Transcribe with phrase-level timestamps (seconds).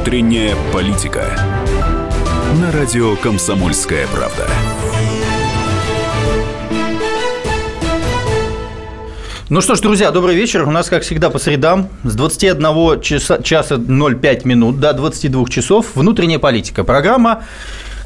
[0.00, 1.26] Внутренняя политика.
[2.58, 4.48] На радио Комсомольская правда.
[9.50, 10.66] Ну что ж, друзья, добрый вечер.
[10.66, 15.88] У нас, как всегда, по средам с 21 часа, часа 05 минут до 22 часов
[15.94, 16.82] «Внутренняя политика».
[16.82, 17.44] Программа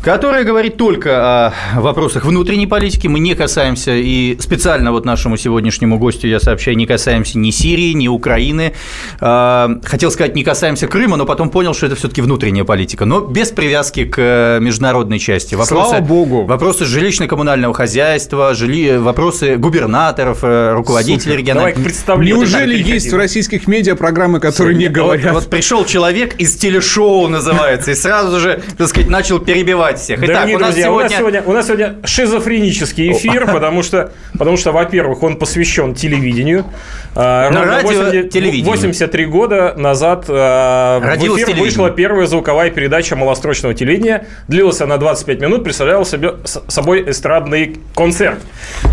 [0.05, 3.07] которая говорит только о вопросах внутренней политики.
[3.07, 7.93] Мы не касаемся, и специально вот нашему сегодняшнему гостю я сообщаю, не касаемся ни Сирии,
[7.95, 8.75] ни Украины.
[9.21, 13.21] А, хотел сказать, не касаемся Крыма, но потом понял, что это все-таки внутренняя политика, но
[13.21, 15.55] без привязки к международной части.
[15.55, 16.45] Вопросы, Слава Богу!
[16.45, 21.79] Вопросы жилищно-коммунального хозяйства, жили, вопросы губернаторов, э, руководителей региональных.
[22.19, 25.33] Неужели есть в российских медиа программы, которые не говорят?
[25.33, 30.01] Вот, вот пришел человек из телешоу называется, и сразу же, так сказать, начал перебивать собрать
[30.01, 30.19] всех.
[30.19, 30.97] Итак, Дорогие у нас, друзья, сегодня...
[30.97, 35.95] у, нас сегодня, у нас сегодня шизофренический эфир, потому что, потому что, во-первых, он посвящен
[35.95, 36.65] телевидению.
[37.15, 43.75] А, радио 80, 83 года назад а, Родилось в эфир вышла первая звуковая передача малострочного
[43.75, 44.27] телевидения.
[44.49, 48.39] Длилась она 25 минут, представляла себе, собой эстрадный концерт.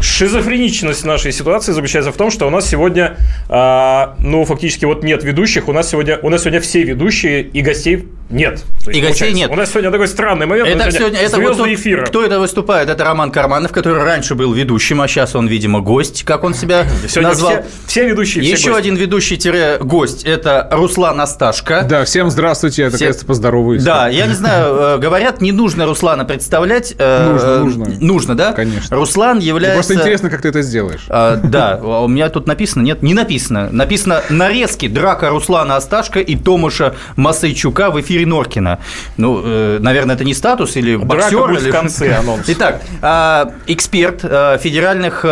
[0.02, 3.18] Шизофреничность нашей ситуации заключается в том, что у нас сегодня,
[3.50, 7.62] а, ну, фактически вот нет ведущих, у нас сегодня, у нас сегодня все ведущие и
[7.62, 8.64] гостей нет.
[8.88, 9.52] И гостей нет.
[9.52, 10.70] У нас сегодня такой странный момент.
[10.70, 12.06] Это сегодня, это вот тот, эфира.
[12.06, 12.90] Кто это выступает?
[12.90, 16.86] Это Роман Карманов, который раньше был ведущим, а сейчас он, видимо, гость, как он себя
[17.08, 17.52] сегодня назвал.
[17.52, 18.44] Все, все ведущие.
[18.44, 21.86] Еще все один ведущий-гость– это Руслан Асташко.
[21.88, 22.98] Да, всем здравствуйте, я Все...
[22.98, 23.84] наконец-то поздороваюсь.
[23.84, 26.96] Да, я не знаю, э, говорят, не нужно Руслана представлять.
[26.98, 27.86] Э, нужно, нужно.
[28.00, 28.54] Нужно, да?
[28.54, 28.96] Конечно.
[28.96, 29.76] Руслан является...
[29.76, 31.06] Просто интересно, как ты это сделаешь.
[31.10, 33.70] А, да, у меня тут написано, нет, не написано.
[33.72, 38.80] Написано нарезки драка Руслана Асташко и Томаша Масайчука в эфире Норкина.
[39.18, 41.32] Ну, э, наверное, это не статус или боксер.
[41.32, 41.70] Драка будет или...
[41.70, 42.44] в конце анонс.
[42.48, 45.26] Итак, а, эксперт а, федеральных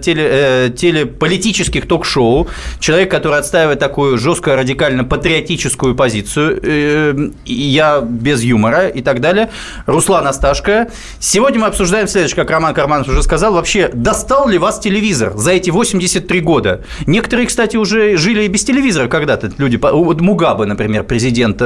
[0.00, 8.88] теле, э, телеполитических ток-шоу, человек, который отстаивает такую жесткую радикально-патриотическую позицию, э, я без юмора
[8.88, 9.50] и так далее,
[9.86, 10.88] Руслан Асташко.
[11.18, 15.52] Сегодня мы обсуждаем следующее, как Роман Карманов уже сказал, вообще, достал ли вас телевизор за
[15.52, 16.84] эти 83 года?
[17.06, 21.60] Некоторые, кстати, уже жили и без телевизора когда-то, люди, вот Мугабе, например, президент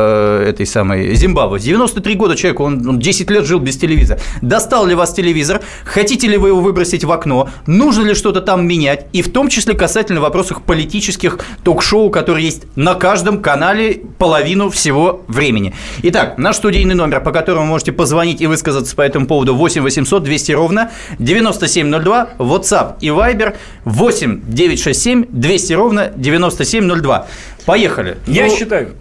[0.00, 1.60] этой самой Зимбабве.
[1.60, 4.20] 93 года человеку, он, он 10 лет жил без телевизора.
[4.42, 5.60] Достал ли вас телевизор?
[5.84, 7.48] Хотите ли вы его выбросить в окно?
[7.66, 9.06] Нужно ли что-то там менять?
[9.12, 15.22] И в том числе касательно вопросов политических ток-шоу, которые есть на каждом канале половину всего
[15.28, 15.74] времени.
[16.02, 19.82] Итак, наш студийный номер, по которому вы можете позвонить и высказаться по этому поводу 8
[19.82, 27.26] 800 200 ровно 9702, WhatsApp и Viber 8 967 200 ровно 9702.
[27.66, 28.16] Поехали.
[28.26, 28.94] Я ну, считаю,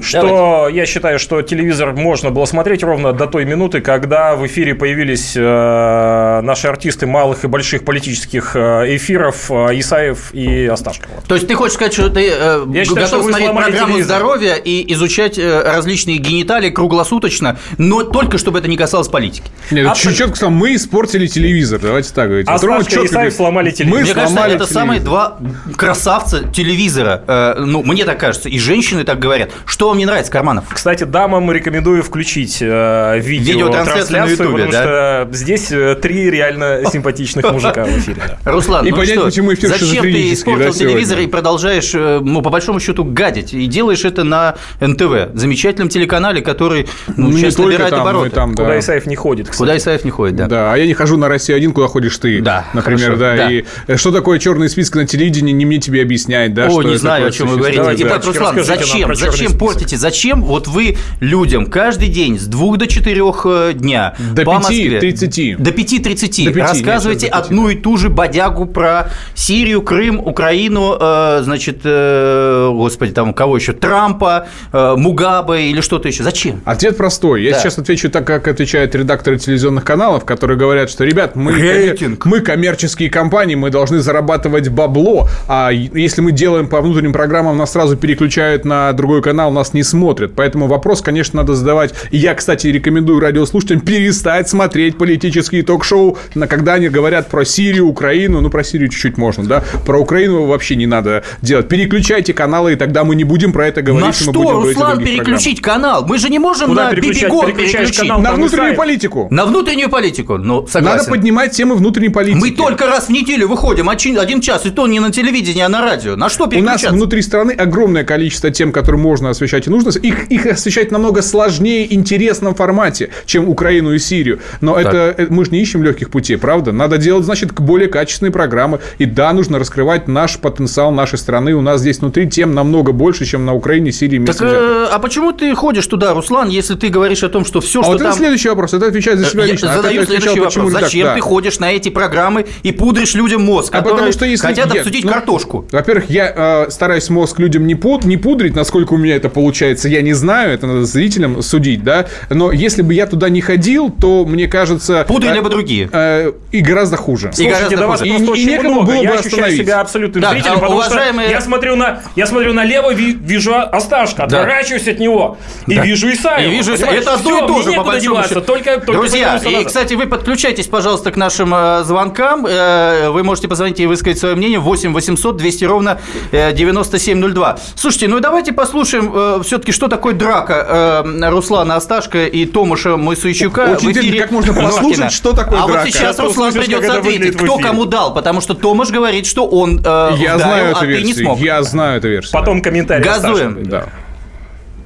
[0.00, 0.76] что Давайте.
[0.78, 5.34] я считаю, что телевизор можно было смотреть ровно до той минуты, когда в эфире появились
[5.36, 11.22] э, наши артисты малых и больших политических э, эфиров э, Исаев и Осташкова.
[11.26, 14.04] То есть ты хочешь сказать, что ты э, я считаю, готов смотреть программу телевизор.
[14.04, 19.50] здоровья и изучать э, различные гениталии круглосуточно, но только чтобы это не касалось политики?
[19.70, 22.48] Нет, а четко сказал, мы испортили телевизор, давайте так говорить.
[22.48, 23.98] Осташко и Исаев сломали телевизор.
[23.98, 24.68] Мы мне кажется, это телевизор.
[24.68, 25.38] самые два
[25.76, 27.22] красавца телевизора.
[27.26, 29.50] Э, ну, мне так кажется, и женщины так говорят.
[29.64, 30.64] Что что вам не нравится, Карманов?
[30.68, 34.82] Кстати, дамам рекомендую включить э, видео трансляцию на Ютубе, потому да?
[34.82, 38.20] что здесь э, три реально симпатичных мужика в эфире.
[38.44, 42.18] Руслан, и ну понять, что, почему эфир зачем ты испортил да, телевизор и продолжаешь, э,
[42.20, 43.54] ну, по большому счету, гадить?
[43.54, 48.30] И делаешь это на НТВ, замечательном телеканале, который ну, ну, сейчас набирает там, обороты.
[48.30, 48.64] Там, да.
[48.64, 49.58] Куда Исаев не ходит, кстати.
[49.58, 50.48] Куда Исаев не ходит, да.
[50.48, 53.36] Да, а я не хожу на Россию-1, куда ходишь ты, да, например, хорошо, да.
[53.36, 53.52] да.
[53.52, 56.66] И э, что такое черный список на телевидении, не мне тебе объяснять, да?
[56.66, 58.04] О, не знаю, о чем вы говорите.
[58.04, 63.22] Итак, Руслан, зачем, зачем портите, зачем вот вы людям каждый день с 2 до 4
[63.44, 65.62] э, дня до по 5, Москве, 30.
[65.62, 71.80] до 5.30 рассказываете нет, одну и ту же бодягу про Сирию, Крым, Украину, э, значит,
[71.84, 76.22] э, господи, там кого еще, Трампа, э, Мугабе или что-то еще.
[76.22, 76.62] Зачем?
[76.64, 77.42] Ответ простой.
[77.42, 77.60] Я да.
[77.60, 82.18] сейчас отвечу так, как отвечают редакторы телевизионных каналов, которые говорят, что, ребят, мы, коммер...
[82.24, 87.72] мы коммерческие компании, мы должны зарабатывать бабло, а если мы делаем по внутренним программам, нас
[87.72, 90.32] сразу переключают на другой канал, нас не смотрят.
[90.34, 91.94] Поэтому вопрос, конечно, надо задавать.
[92.10, 97.86] И я, кстати, рекомендую радиослушателям перестать смотреть политические ток-шоу, на когда они говорят про Сирию,
[97.86, 98.40] Украину.
[98.40, 99.64] Ну, про Сирию чуть-чуть можно, да?
[99.84, 101.68] Про Украину вообще не надо делать.
[101.68, 104.06] Переключайте каналы, и тогда мы не будем про это говорить.
[104.06, 106.04] На что, Руслан, переключить канал?
[106.06, 107.96] Мы же не можем Куда на Бибигон переключить.
[107.96, 108.76] Канал, на внутреннюю сайт.
[108.76, 109.28] политику.
[109.30, 110.98] На внутреннюю политику, ну, согласен.
[110.98, 112.38] Надо поднимать темы внутренней политики.
[112.38, 115.82] Мы только раз в неделю выходим, один час, и то не на телевидении, а на
[115.82, 116.16] радио.
[116.16, 116.88] На что переключаться?
[116.88, 119.90] У нас внутри страны огромное количество тем, которые можно освещать освещать и нужно.
[119.98, 124.40] Их, их освещать намного сложнее, интересном формате, чем Украину и Сирию.
[124.60, 126.72] Но это, э, мы же не ищем легких путей, правда?
[126.72, 128.80] Надо делать, значит, более качественные программы.
[128.98, 131.54] И да, нужно раскрывать наш потенциал нашей страны.
[131.54, 135.32] У нас здесь внутри тем намного больше, чем на Украине, Сирии, так, э, А почему
[135.32, 138.08] ты ходишь туда, Руслан, если ты говоришь о том, что все, а что вот там...
[138.08, 138.74] это следующий вопрос.
[138.74, 139.74] Это отвечает за себя Я лично.
[139.74, 140.72] задаю а следующий отвечал, вопрос.
[140.72, 141.26] Зачем так, ты да.
[141.26, 145.04] ходишь на эти программы и пудришь людям мозг, а потому что если хотят я, обсудить
[145.04, 145.66] ну, картошку?
[145.70, 149.45] Во-первых, я э, стараюсь мозг людям не, пуд, не пудрить, насколько у меня это получается,
[149.88, 152.06] я не знаю, это надо зрителям судить, да.
[152.30, 155.04] Но если бы я туда не ходил, то мне кажется...
[155.08, 155.88] Пудрили э, бы другие.
[155.92, 157.30] Э, и гораздо хуже.
[157.30, 158.06] И Слушайте, гораздо хуже.
[158.06, 158.92] И, и, и некому много.
[158.92, 161.28] было я бы ощущаю себя абсолютным так, зрителем, а, потому уважаемые...
[161.28, 164.40] что я смотрю, на, я смотрю налево, вижу Осташка, да.
[164.40, 165.82] отворачиваюсь от него, и да.
[165.82, 166.50] вижу Исаева.
[166.50, 166.94] И вижу Исаева.
[166.94, 168.40] Это одно и то же, по большому счету.
[168.40, 172.46] Только, только Друзья, и, кстати, вы подключайтесь, пожалуйста, к нашим э, звонкам.
[172.46, 174.58] Э, вы можете позвонить и высказать свое мнение.
[174.58, 176.00] 8 800 200 ровно
[176.32, 177.58] э, 9702.
[177.74, 183.76] Слушайте, ну давайте послушаем э, все-таки, что такое драка э, Руслана Асташка и Томаша Моисуйчука
[183.76, 185.80] Очень интересно, как можно послушать, что такое а драка.
[185.80, 189.80] А вот сейчас Руслан придется ответить, кто кому дал, потому что Томаш говорит, что он
[189.84, 191.38] э, Я вдарил, знаю а эту ты не смог.
[191.38, 192.32] Я знаю эту версию.
[192.32, 193.04] Потом комментарий.
[193.04, 193.68] Газуем.
[193.68, 193.86] Да.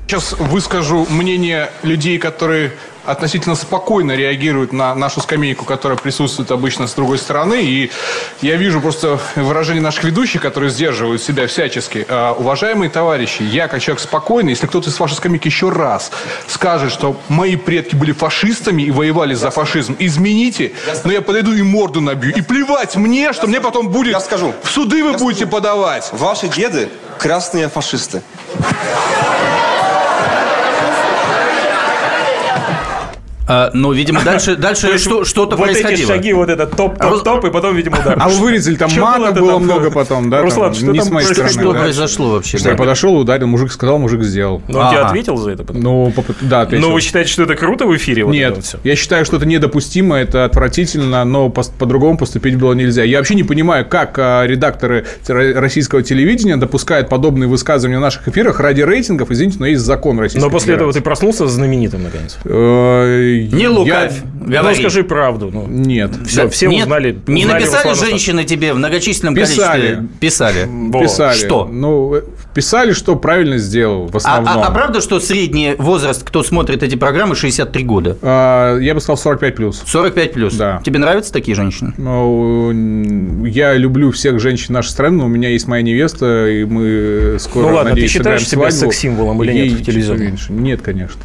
[0.06, 2.72] Сейчас выскажу мнение людей, которые
[3.10, 7.62] относительно спокойно реагируют на нашу скамейку, которая присутствует обычно с другой стороны.
[7.62, 7.90] И
[8.40, 12.06] я вижу просто выражение наших ведущих, которые сдерживают себя всячески.
[12.08, 16.10] А, уважаемые товарищи, я как человек спокойный, если кто-то из вашей скамейки еще раз
[16.46, 20.72] скажет, что мои предки были фашистами и воевали за фашизм, измените,
[21.04, 22.34] но я подойду и морду набью.
[22.34, 24.12] И плевать мне, что мне потом будет...
[24.12, 24.54] Я скажу.
[24.62, 25.56] В суды вы я будете скажу.
[25.56, 26.08] подавать.
[26.12, 28.22] Ваши деды красные фашисты.
[33.52, 35.98] А, ну, видимо, дальше, дальше что, что-то вот происходило.
[35.98, 38.16] эти шаги, вот это топ-топ-топ, и потом, видимо, удар.
[38.20, 40.42] А вы вырезали, там Что мата было, было много потом, да?
[40.42, 41.80] Руслан, там, что не там с моей стороны, Что да?
[41.80, 42.58] произошло вообще?
[42.58, 44.62] Что я подошел, ударил, мужик сказал, мужик сделал.
[44.68, 45.64] Но он тебе ответил за это?
[45.64, 45.82] потом?
[45.82, 46.86] Ну, поп- да, ответил.
[46.88, 48.24] Но вы считаете, что это круто в эфире?
[48.24, 52.72] вот Нет, вот я считаю, что это недопустимо, это отвратительно, но пос- по-другому поступить было
[52.74, 53.02] нельзя.
[53.02, 58.60] Я вообще не понимаю, как а, редакторы российского телевидения допускают подобные высказывания в наших эфирах
[58.60, 59.32] ради рейтингов.
[59.32, 62.38] Извините, но есть закон Российской Но после этого ты проснулся знаменитым, наконец.
[63.46, 64.76] Не я- лукавь, Ну, говори.
[64.76, 65.50] скажи правду.
[65.52, 65.66] ну.
[65.66, 66.10] Нет.
[66.26, 67.18] Все, все Нет, узнали.
[67.26, 69.80] Не узнали написали Руслана женщины тебе в многочисленном Писали.
[69.80, 70.08] количестве?
[70.20, 70.66] Писали.
[70.68, 71.00] Во.
[71.02, 71.36] Писали.
[71.38, 71.64] Что?
[71.70, 72.22] Ну, э,
[72.54, 74.58] писали, что правильно сделал в А, основном.
[74.62, 78.16] а- а правда, что средний возраст, кто смотрит эти программы, 63 года?
[78.22, 79.82] А, я бы сказал 45 плюс.
[79.86, 80.54] 45 плюс.
[80.54, 80.80] Да.
[80.84, 81.92] Тебе нравятся такие женщины?
[81.96, 87.36] Ну, я люблю всех женщин нашей страны, но у меня есть моя невеста, и мы
[87.38, 90.52] скоро, Ну ладно, ты надеюсь, считаешь сыграем себя секс-символом или Ей нет в поменьше.
[90.52, 91.20] Нет, конечно.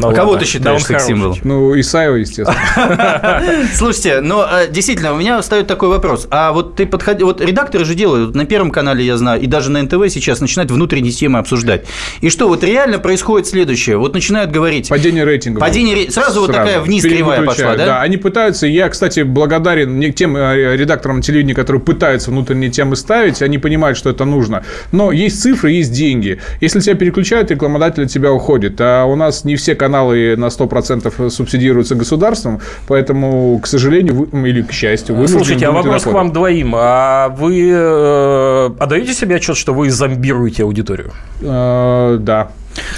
[0.00, 1.38] Ну а кого ты считаешь секс-символом?
[1.44, 3.42] Ну, Исаева, естественно.
[3.74, 6.26] Слушайте, но э, действительно, у меня встает такой вопрос.
[6.30, 9.70] А вот ты подходи, вот редакторы же делают, на Первом канале я знаю, и даже
[9.70, 11.86] на НТВ сейчас начинают внутренние темы обсуждать.
[12.20, 13.98] И что, вот реально происходит следующее.
[13.98, 14.88] Вот начинают говорить...
[14.88, 15.60] Падение рейтинга.
[15.60, 17.86] Падение ре- сразу вот такая вниз кривая пошла, да?
[17.86, 23.42] Да, они пытаются, я, кстати, благодарен тем э, редакторам телевидения, которые пытаются внутренние темы ставить,
[23.42, 24.64] они понимают, что это нужно.
[24.92, 26.38] Но есть цифры, есть деньги.
[26.60, 28.80] Если тебя переключают, рекламодатель от тебя уходит.
[28.80, 34.62] А у нас не все каналы на 100% субсидируются государством, поэтому, к сожалению, вы- или
[34.62, 36.74] к счастью, вы Слушайте, а вопрос к вам двоим.
[36.74, 41.12] А вы э, отдаете себе отчет, что вы зомбируете аудиторию?
[41.40, 42.48] Да.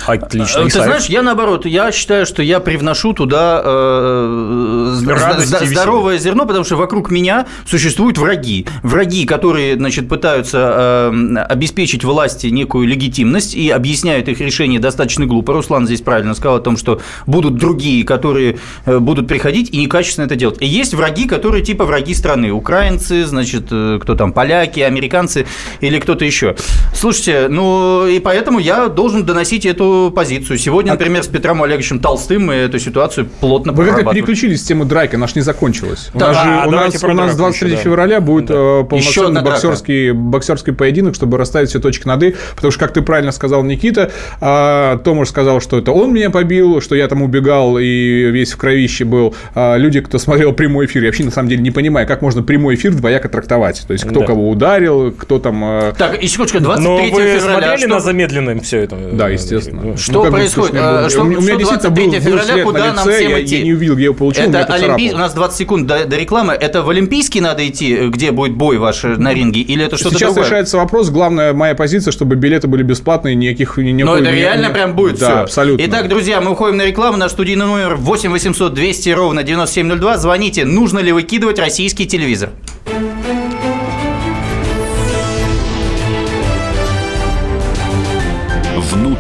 [0.07, 0.61] Отлично.
[0.61, 0.85] Э, Ты Исаев?
[0.85, 5.67] знаешь, я наоборот, я считаю, что я привношу туда э, веселье.
[5.69, 8.67] здоровое зерно, потому что вокруг меня существуют враги.
[8.83, 15.53] Враги, которые, значит, пытаются э, обеспечить власти некую легитимность и объясняют их решение достаточно глупо.
[15.53, 20.27] Руслан здесь правильно сказал о том, что будут другие, которые э, будут приходить и некачественно
[20.27, 20.59] это делать.
[20.61, 22.53] И есть враги, которые типа враги страны.
[22.53, 25.47] Украинцы, значит, э, кто там, поляки, американцы
[25.81, 26.57] или кто-то еще.
[26.95, 30.59] Слушайте, ну и поэтому я должен доносить эту позицию.
[30.59, 34.85] Сегодня, например, с Петром Олеговичем Толстым мы эту ситуацию плотно Вы как-то переключились с темы
[34.85, 36.11] драки, она ж не закончилась.
[36.15, 37.83] У Да, нас же а, у нас, у нас драку 23 еще, да.
[37.83, 38.85] февраля будет э, Еще
[39.23, 43.33] полноценный боксерский, боксерский поединок, чтобы расставить все точки над «и», потому что, как ты правильно
[43.33, 44.11] сказал, Никита,
[44.41, 48.57] а, Томаш сказал, что это он меня побил, что я там убегал и весь в
[48.57, 49.35] кровище был.
[49.55, 52.43] А люди, кто смотрел прямой эфир, я вообще на самом деле не понимаю, как можно
[52.43, 53.85] прямой эфир двояко трактовать.
[53.87, 54.27] То есть, кто Да.
[54.27, 55.63] кого ударил, кто там...
[55.65, 57.41] э, Так, и секундочку, Но 23 вы февраля.
[57.41, 58.97] смотрели что- на замедленном все это?
[59.13, 59.60] Да, естественно.
[59.97, 60.75] Что Ну, бы, происходит?
[60.77, 63.57] Э, что- у меня- что действительно 23 был, февраля, куда на нам всем я, идти?
[63.59, 65.07] я не увидел, я его получил, Это меня это Олимпий...
[65.09, 65.15] царапало.
[65.15, 66.53] У нас 20 секунд до, до рекламы.
[66.55, 70.31] Это в Олимпийский надо идти, где будет бой ваш на ринге, или это что-то Сейчас
[70.35, 70.45] другое?
[70.47, 71.11] решается вопрос.
[71.11, 73.77] Главная моя позиция, чтобы билеты были бесплатные, никаких...
[73.77, 75.35] Но никакой- это ни- реально ни- прям будет Да, все.
[75.43, 75.85] абсолютно.
[75.87, 77.17] Итак, друзья, мы уходим на рекламу.
[77.19, 80.17] Наш студийный номер 8 800 200 ровно 9702.
[80.19, 80.65] Звоните.
[80.65, 82.51] Нужно ли выкидывать российский телевизор?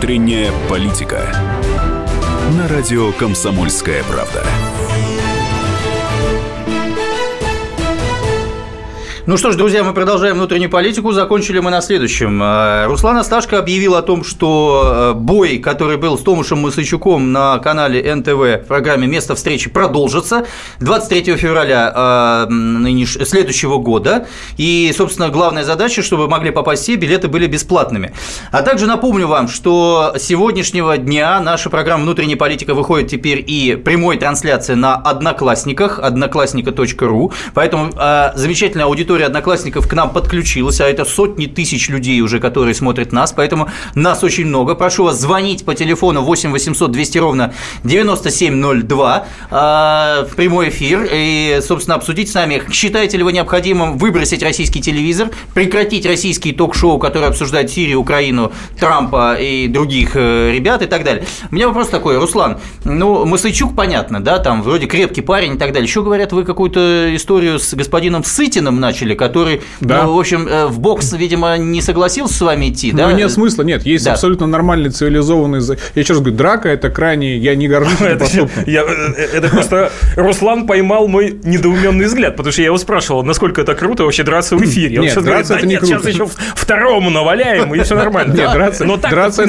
[0.00, 1.30] Внутренняя политика.
[2.56, 4.42] На радио «Комсомольская правда».
[9.30, 11.12] Ну что ж, друзья, мы продолжаем внутреннюю политику.
[11.12, 12.42] Закончили мы на следующем.
[12.42, 17.60] Э, Руслан Асташко объявил о том, что э, бой, который был с Томушем Мысычуком на
[17.60, 20.46] канале НТВ в программе «Место встречи» продолжится
[20.80, 24.26] 23 февраля э, следующего года.
[24.56, 28.12] И, собственно, главная задача, чтобы могли попасть все, билеты были бесплатными.
[28.50, 33.76] А также напомню вам, что с сегодняшнего дня наша программа «Внутренняя политика» выходит теперь и
[33.76, 37.32] прямой трансляции на Одноклассниках, одноклассника.ру.
[37.54, 37.92] Поэтому
[38.34, 43.12] замечательная аудитория аудитория одноклассников к нам подключилась, а это сотни тысяч людей уже, которые смотрят
[43.12, 44.74] нас, поэтому нас очень много.
[44.74, 47.52] Прошу вас звонить по телефону 8 800 200 ровно
[47.84, 49.54] 9702 э,
[50.30, 55.30] в прямой эфир и, собственно, обсудить с нами, считаете ли вы необходимым выбросить российский телевизор,
[55.54, 61.24] прекратить российские ток-шоу, которые обсуждают Сирию, Украину, Трампа и других э, ребят и так далее.
[61.50, 65.72] У меня вопрос такой, Руслан, ну, Масычук, понятно, да, там вроде крепкий парень и так
[65.72, 65.86] далее.
[65.86, 70.04] Еще говорят, вы какую-то историю с господином Сытиным начали начали, который, да.
[70.04, 73.08] ну, в общем, э, в бокс, видимо, не согласился с вами идти, да?
[73.08, 73.84] Ну, нет смысла, нет.
[73.84, 74.12] Есть да.
[74.12, 75.60] абсолютно нормальный, цивилизованный...
[75.94, 77.36] Я еще раз говорю, драка– это крайне...
[77.36, 78.64] Я не горжусь этим поступком.
[78.66, 83.74] Э, это просто Руслан поймал мой недоуменный взгляд, потому что я его спрашивал, насколько это
[83.74, 84.98] круто вообще драться в эфире.
[84.98, 85.98] Нет, драться это не круто.
[85.98, 88.34] Сейчас еще второму наваляем, и все нормально.
[88.40, 89.44] Нет, драться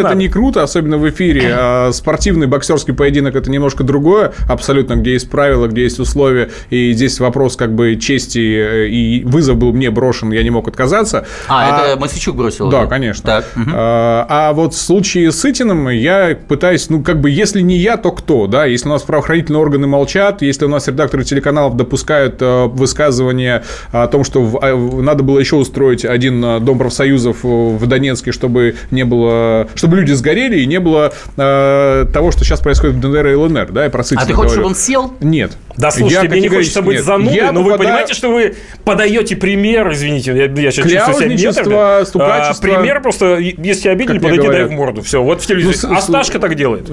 [0.00, 1.52] это не круто, особенно в эфире.
[1.52, 6.92] А спортивный боксерский поединок– это немножко другое, абсолютно, где есть правила, где есть условия, и
[6.92, 11.26] здесь вопрос как бы чести э, и вызов был мне брошен, я не мог отказаться.
[11.48, 12.68] А, а это Масичук бросил?
[12.68, 13.24] Да, конечно.
[13.24, 13.44] Так.
[13.72, 17.96] А, а вот в случае с Итиным я пытаюсь, ну, как бы, если не я,
[17.96, 18.66] то кто, да?
[18.66, 24.06] Если у нас правоохранительные органы молчат, если у нас редакторы телеканалов допускают э, высказывания о
[24.06, 29.04] том, что а, надо было еще устроить один э, дом профсоюзов в Донецке, чтобы не
[29.04, 33.34] было, чтобы люди сгорели и не было э, того, что сейчас происходит в ДНР и
[33.34, 34.68] ЛНР, да, я про Сытина А ты хочешь, говорю.
[34.68, 35.14] чтобы он сел?
[35.20, 35.52] Нет.
[35.76, 37.78] Да, слушайте, я мне не хочется быть занудой, я но попадаю...
[37.78, 41.74] вы понимаете, что вы подаете пример, извините, я, я сейчас чувствую себя метрами.
[42.20, 45.02] А, пример просто, если обидели, подойди дай в морду.
[45.02, 45.78] Все, вот в телевизоре.
[45.82, 46.88] Ну, а Сташка так делает.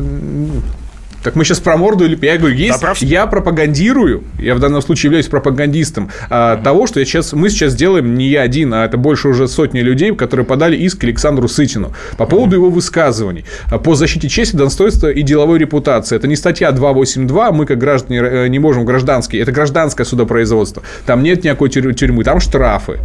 [1.28, 4.82] Так мы сейчас про морду или я говорю, есть, да, я пропагандирую, я в данном
[4.82, 8.86] случае являюсь пропагандистом а, того, что я сейчас, мы сейчас делаем не я один, а
[8.86, 13.78] это больше уже сотни людей, которые подали иск Александру Сытину по поводу его высказываний а,
[13.78, 16.16] по защите чести, достоинства и деловой репутации.
[16.16, 20.82] Это не статья 282, мы как граждане э, не можем гражданский, это гражданское судопроизводство.
[21.06, 23.00] Там нет никакой тюрьмы, там штрафы.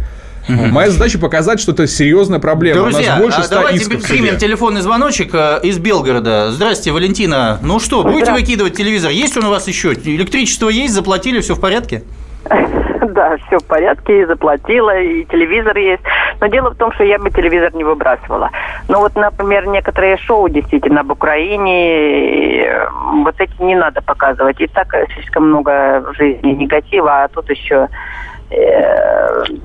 [0.47, 0.67] Угу.
[0.67, 2.81] Моя задача показать, что это серьезная проблема.
[2.81, 6.51] Друзья, У нас больше а давайте примем телефонный звоночек э, из Белгорода.
[6.51, 7.59] Здрасте, Валентина.
[7.61, 9.11] Ну что, будете выкидывать телевизор?
[9.11, 9.93] Есть он у вас еще?
[9.93, 10.93] Электричество есть?
[10.93, 11.39] Заплатили?
[11.39, 12.03] Все в порядке?
[13.03, 16.01] Да, все в порядке, и заплатила, и телевизор есть.
[16.39, 18.49] Но дело в том, что я бы телевизор не выбрасывала.
[18.87, 22.87] Но вот, например, некоторые шоу действительно об Украине, э,
[23.23, 24.61] вот эти не надо показывать.
[24.61, 27.89] И так слишком много в жизни негатива, а тут еще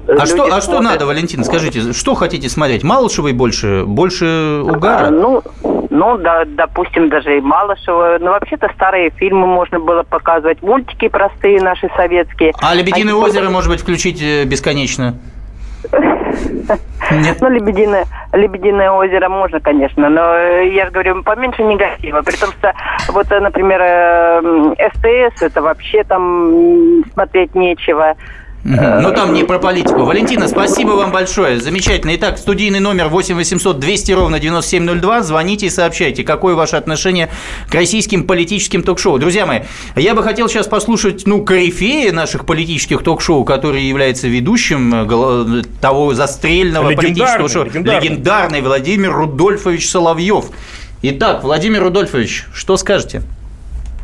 [0.08, 2.82] а что, а что надо, Валентин, скажите, что хотите смотреть?
[2.82, 3.84] Малышевой больше?
[3.86, 5.08] Больше угара?
[5.08, 5.42] А, ну,
[5.90, 8.18] ну, да, допустим, даже и Малышева.
[8.20, 12.52] Но вообще-то старые фильмы можно было показывать, мультики простые наши советские.
[12.60, 15.14] А «Лебединое а озеро», может быть, включить э, бесконечно?
[15.92, 17.38] Нет.
[17.40, 22.22] Ну, Лебединое, Лебединое озеро можно, конечно, но э, я же говорю, поменьше негатива.
[22.22, 22.72] При том, что
[23.08, 28.16] вот, например, СТС, это вообще там смотреть нечего.
[29.00, 30.04] Ну, там не про политику.
[30.04, 31.58] Валентина, спасибо вам большое.
[31.58, 32.14] Замечательно.
[32.16, 35.22] Итак, студийный номер 8 800 200 ровно 9702.
[35.22, 37.30] Звоните и сообщайте, какое ваше отношение
[37.70, 39.18] к российским политическим ток-шоу.
[39.18, 39.60] Друзья мои,
[39.96, 46.12] я бы хотел сейчас послушать, ну, корифея наших политических ток-шоу, который является ведущим э, того
[46.14, 47.64] застрельного политического шоу.
[47.64, 48.08] Легендарный.
[48.08, 50.46] легендарный Владимир Рудольфович Соловьев.
[51.00, 53.22] Итак, Владимир Рудольфович, что скажете?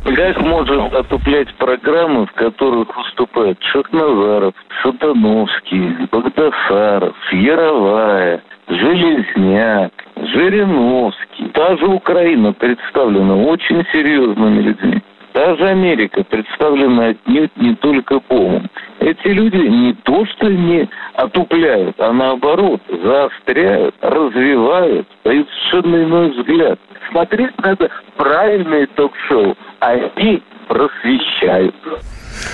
[0.05, 11.49] Как можно отуплять программы, в которых выступают Шахназаров, Сатановский, Богдасаров, Яровая, Железняк, Жириновский.
[11.53, 15.01] Та же Украина представлена очень серьезными людьми.
[15.33, 18.69] Даже Америка представлена отнюдь не только Богом.
[18.99, 26.79] Эти люди не то что не отупляют, а наоборот заостряют, развивают, дают совершенно иной взгляд.
[27.15, 31.73] Смотреть надо правильные ток-шоу, они просвещают.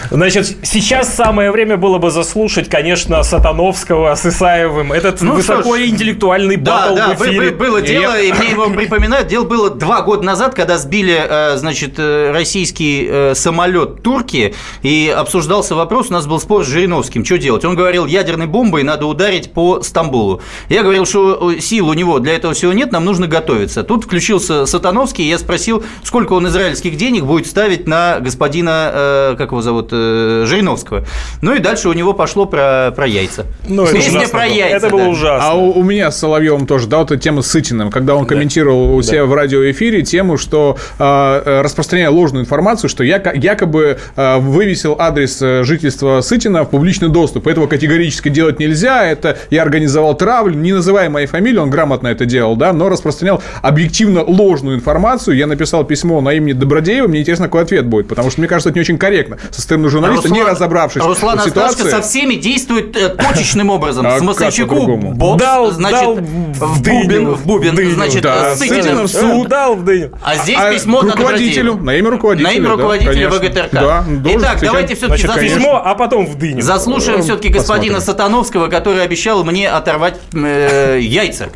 [0.10, 4.92] Значит, сейчас самое время было бы заслушать, конечно, Сатановского с Исаевым.
[4.92, 7.52] Этот ну, высокоинтеллектуальный батл да, в эфире.
[7.52, 9.28] было дело, и мне его припоминают.
[9.28, 15.14] Дело было два года назад, когда сбили, э, значит, э, российский э, самолет турки, и
[15.16, 17.66] обсуждался вопрос, у нас был спор с Жириновским, что делать.
[17.66, 20.42] Он говорил, ядерной бомбой надо ударить по Стамбулу.
[20.70, 23.84] Я говорил, что сил у него для этого всего нет, нам нужно готовиться.
[23.84, 29.52] Тут включился Сатановский, и я спросил, сколько он израильских денег будет ставить на господина, как
[29.52, 31.06] его зовут, зовут, э, Жириновского.
[31.42, 33.46] Ну и дальше у него пошло про, про яйца.
[33.68, 34.78] Ну, Песня про яйца.
[34.78, 35.10] Это было да.
[35.10, 35.50] ужасно.
[35.50, 38.24] А у, у меня с Соловьевым тоже, да, вот эта тема с Сытиным, когда он
[38.24, 38.30] да.
[38.30, 39.26] комментировал у себя да.
[39.26, 45.64] в радиоэфире тему, что э, распространяя ложную информацию, что я, якобы э, вывесил адрес э,
[45.64, 47.48] жительства Сытина в публичный доступ.
[47.48, 49.06] Этого категорически делать нельзя.
[49.06, 53.42] Это я организовал травлю, не называя моей фамилии, он грамотно это делал, да, но распространял
[53.62, 55.38] объективно ложную информацию.
[55.38, 58.70] Я написал письмо на имени Добродеева, мне интересно, какой ответ будет, потому что мне кажется,
[58.70, 61.90] это не очень корректно со стороны журналиста, Руслан, не разобравшись Руслан в ситуации.
[61.90, 64.06] со всеми действует э, точечным образом.
[64.08, 68.56] А с Москвичаку бокс, дал, значит, дал в бубен, в бубен, дыню, значит, да.
[68.56, 69.48] Сытина в суд.
[69.48, 70.12] Дал в дыню.
[70.24, 72.50] А здесь а, письмо на руководителю, на имя руководителя.
[72.50, 73.72] На имя руководителя да, ВГТРК.
[73.72, 76.62] Да, Итак, давайте все-таки письмо, а потом в дыню.
[76.62, 81.50] Заслушаем все-таки господина Сатановского, который обещал мне оторвать э, яйца.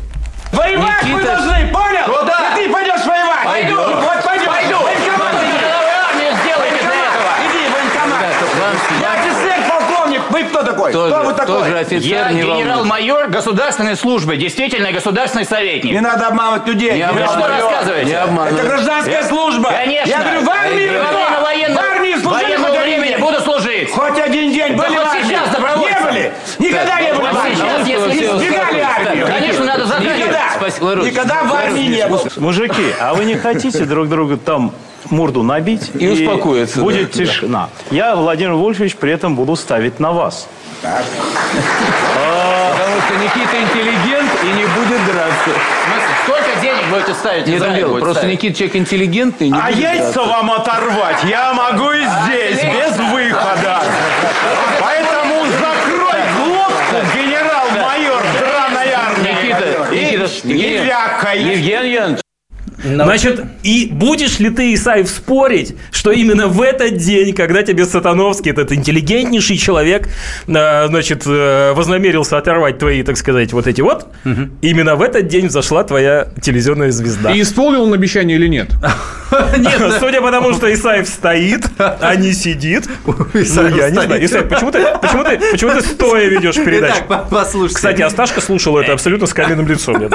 [0.52, 1.16] Воевать Никита...
[1.16, 2.04] мы должны, понял?
[2.06, 2.56] Куда?
[2.56, 3.44] И ты пойдешь воевать.
[3.44, 3.76] Пойду.
[3.76, 4.46] Вот пойдешь.
[4.46, 4.76] Пойду.
[10.36, 10.92] Вы кто такой?
[10.92, 11.58] Тоже, кто вы такой?
[11.58, 15.92] Тоже офицер, Я генерал-майор государственной службы, действительно государственный советник.
[15.92, 16.94] Не надо обманывать людей.
[16.94, 18.10] Не вы что рассказываете?
[18.10, 18.48] Не.
[18.48, 19.28] Это гражданская Я...
[19.28, 19.70] служба.
[19.70, 20.10] Конечно.
[20.10, 23.20] Я говорю, в армии во время военного, в армии служили хоть времени день.
[23.20, 23.90] буду служить.
[23.90, 25.24] Хоть один день были в армии.
[25.24, 25.94] сейчас добровольцы.
[25.94, 26.32] Не были.
[26.58, 27.54] Никогда так, не были в армии.
[27.54, 29.26] Сейчас, если избегали армию.
[29.26, 29.85] Конечно, надо.
[30.66, 31.44] Никогда.
[31.44, 32.20] В армии не был.
[32.36, 34.72] Мужики, а вы не хотите друг друга там
[35.10, 36.80] морду набить и, и успокоиться.
[36.80, 37.24] Будет да.
[37.24, 37.68] тишина.
[37.90, 40.48] Я, Владимир Вольфович, при этом буду ставить на вас.
[40.82, 41.04] Так.
[42.14, 45.50] Потому что Никита интеллигент и не будет драться.
[46.24, 47.46] Сколько денег будете ставить?
[47.46, 47.98] Не дело.
[47.98, 48.42] Просто ставить.
[48.42, 49.50] Никита человек интеллигентный.
[49.50, 50.24] Не а яйца драться.
[50.24, 53.82] вам оторвать я могу и здесь, без выхода.
[54.80, 60.15] Поэтому закрой глотку, генерал-майор драной армии.
[60.44, 62.20] Никита, Никита, Евгений Янович,
[62.86, 63.04] но...
[63.04, 68.50] Значит, и будешь ли ты, Исаев, спорить, что именно в этот день, когда тебе Сатановский,
[68.50, 70.08] этот интеллигентнейший человек,
[70.46, 74.48] э, значит, э, вознамерился оторвать твои, так сказать, вот эти вот, угу.
[74.62, 77.32] именно в этот день взошла твоя телевизионная звезда.
[77.32, 78.70] И исполнил он обещание или нет?
[79.58, 82.88] Нет, судя по тому, что Исаев стоит, а не сидит.
[83.56, 84.24] Ну, я не знаю.
[84.24, 87.02] Исаев, почему ты, почему ты, почему ты стоя ведешь передачу?
[87.30, 87.76] послушайте.
[87.76, 90.08] Кстати, Асташка слушала это абсолютно с каменным лицом, я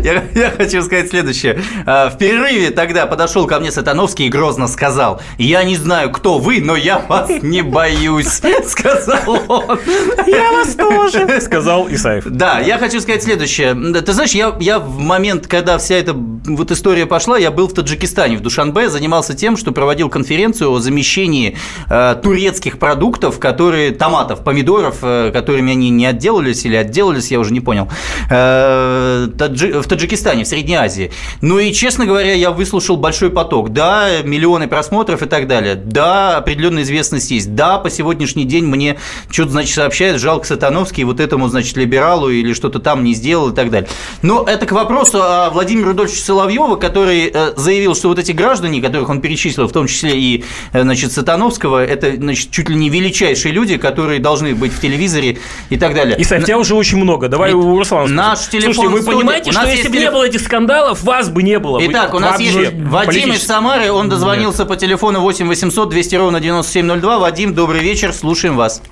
[0.34, 1.59] Я хочу сказать следующее.
[1.86, 6.38] А, в перерыве тогда подошел ко мне Сатановский и грозно сказал, я не знаю, кто
[6.38, 9.78] вы, но я вас не боюсь, сказал он.
[10.26, 12.24] Я вас тоже, сказал Исаев.
[12.26, 13.74] Да, я хочу сказать следующее.
[13.74, 17.74] Ты знаешь, я, я в момент, когда вся эта вот история пошла, я был в
[17.74, 21.56] Таджикистане, в Душанбе, занимался тем, что проводил конференцию о замещении
[21.88, 27.52] э, турецких продуктов, которые, томатов, помидоров, э, которыми они не отделались или отделались, я уже
[27.52, 27.88] не понял,
[28.30, 31.10] э, в Таджикистане, в Средней Азии.
[31.50, 33.72] Ну и, честно говоря, я выслушал большой поток.
[33.72, 35.74] Да, миллионы просмотров и так далее.
[35.74, 37.56] Да, определенная известность есть.
[37.56, 38.98] Да, по сегодняшний день мне
[39.32, 43.52] что-то, значит, сообщает, жалко Сатановский, вот этому, значит, либералу или что-то там не сделал и
[43.52, 43.88] так далее.
[44.22, 48.80] Но это к вопросу о Владимире Рудольфовиче Соловьева, который э, заявил, что вот эти граждане,
[48.80, 52.90] которых он перечислил, в том числе и, э, значит, Сатановского, это, значит, чуть ли не
[52.90, 56.16] величайшие люди, которые должны быть в телевизоре и так далее.
[56.16, 57.26] И, Исаев, тебя уже очень много.
[57.26, 61.02] Давай у Руслана Наш телефон Слушайте, вы понимаете, что если бы не было этих скандалов,
[61.02, 61.78] вас бы не было.
[61.82, 66.40] Итак, у нас есть Вадим из Самары, он дозвонился по телефону 8 800 200 ровно
[66.40, 67.18] 9702.
[67.18, 68.82] Вадим, добрый вечер, слушаем вас.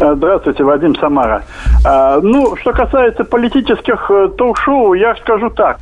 [0.00, 1.44] Э, здравствуйте, Вадим Самара.
[1.84, 5.78] Э, ну, что касается политических э, ток-шоу, я скажу так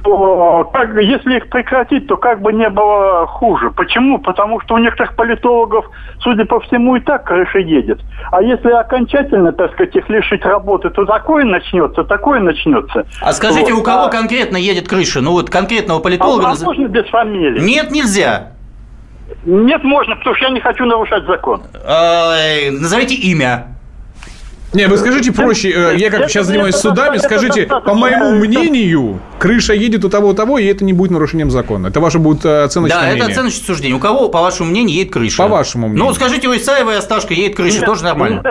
[0.00, 3.70] что как, если их прекратить, то как бы не было хуже.
[3.70, 4.18] Почему?
[4.18, 5.86] Потому что у некоторых политологов,
[6.20, 8.00] судя по всему, и так крыша едет.
[8.30, 13.06] А если окончательно, так сказать, их лишить работы, то такое начнется, такое начнется.
[13.20, 13.80] А скажите, вот.
[13.80, 14.08] у кого а...
[14.08, 15.20] конкретно едет крыша?
[15.20, 16.48] Ну вот конкретного политолога...
[16.48, 17.60] А, а можно без фамилии?
[17.60, 18.52] Нет, нельзя.
[19.44, 21.62] Нет, можно, потому что я не хочу нарушать закон.
[21.84, 22.34] А,
[22.70, 23.77] назовите имя.
[24.74, 29.72] Не, вы скажите проще, э, я как сейчас занимаюсь судами, скажите, по моему мнению, крыша
[29.72, 31.86] едет у того, у того, и это не будет нарушением закона.
[31.86, 33.24] Это ваше будет э, оценочное да, мнение.
[33.24, 33.96] Да, это оценочное суждение.
[33.96, 35.42] У кого, по вашему мнению, едет крыша?
[35.42, 36.04] По вашему мнению.
[36.04, 38.42] Ну, скажите, у Исаева и Осташка едет крыша, тоже нормально.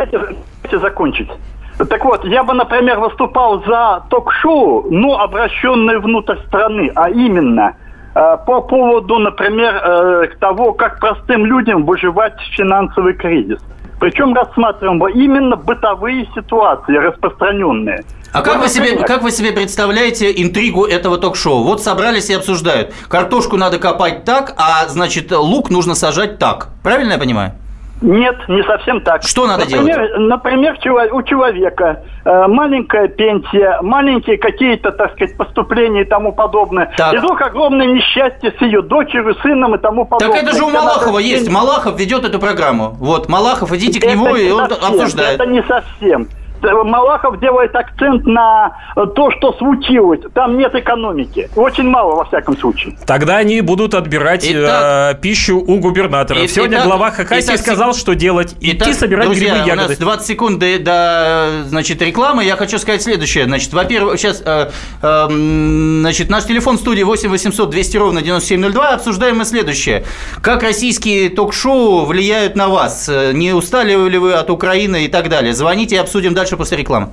[0.72, 1.30] закончить.
[1.78, 7.76] Так вот, я бы, например, выступал за ток-шоу, но обращенное внутрь страны, а именно
[8.16, 13.60] э, по поводу, например, того, как простым людям выживать в финансовый кризис.
[14.00, 18.04] Причем рассматриваем именно бытовые ситуации, распространенные.
[18.32, 21.64] А как вы, себе, как вы себе представляете интригу этого ток-шоу?
[21.64, 22.94] Вот собрались и обсуждают.
[23.08, 26.70] Картошку надо копать так, а значит лук нужно сажать так.
[26.84, 27.54] Правильно я понимаю?
[28.02, 29.24] Нет, не совсем так.
[29.24, 30.12] Что надо например, делать?
[30.18, 30.78] Например,
[31.14, 36.94] у человека э, маленькая пенсия, маленькие какие-то, так сказать, поступления и тому подобное.
[36.96, 37.14] Так.
[37.14, 40.42] И вдруг огромное несчастье с ее дочерью, сыном и тому подобное.
[40.42, 41.50] Так это же у Малахова есть.
[41.50, 42.96] Малахов ведет эту программу.
[43.00, 45.40] Вот, Малахов, идите к это нему, и он совсем, обсуждает.
[45.40, 46.28] Это не совсем.
[46.62, 48.78] Малахов делает акцент на
[49.16, 50.22] то, что случилось.
[50.34, 51.50] Там нет экономики.
[51.56, 52.96] Очень мало, во всяком случае.
[53.06, 56.40] Тогда они будут отбирать итак, э, пищу у губернатора.
[56.42, 58.56] И, Сегодня итак, глава Хакасии итак, сказал, что делать.
[58.62, 59.86] Идти собирать друзья, грибы ягоды.
[59.86, 62.44] у нас 20 секунд до, до значит, рекламы.
[62.44, 63.46] Я хочу сказать следующее.
[63.46, 64.70] Значит, во-первых, сейчас э,
[65.02, 68.90] э, значит, наш телефон в студии 8 800 200 ровно 9702.
[68.90, 70.06] Обсуждаем мы следующее.
[70.42, 73.10] Как российские ток-шоу влияют на вас?
[73.34, 75.54] Не устали ли вы от Украины и так далее?
[75.54, 77.10] Звоните и обсудим дальше дальше после рекламы.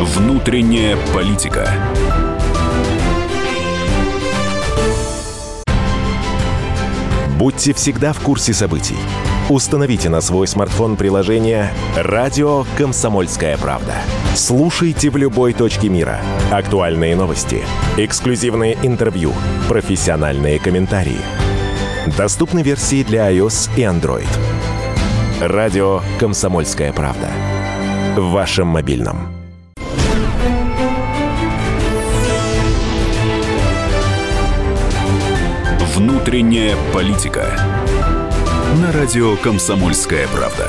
[0.00, 1.68] Внутренняя политика.
[7.38, 8.96] Будьте всегда в курсе событий.
[9.48, 13.94] Установите на свой смартфон приложение «Радио Комсомольская правда».
[14.34, 16.18] Слушайте в любой точке мира.
[16.50, 17.62] Актуальные новости,
[17.96, 19.32] эксклюзивные интервью,
[19.68, 21.20] профессиональные комментарии–
[22.06, 24.28] Доступны версии для iOS и Android.
[25.40, 27.28] Радио «Комсомольская правда».
[28.16, 29.28] В вашем мобильном.
[35.94, 37.48] Внутренняя политика.
[38.80, 40.68] На радио «Комсомольская правда».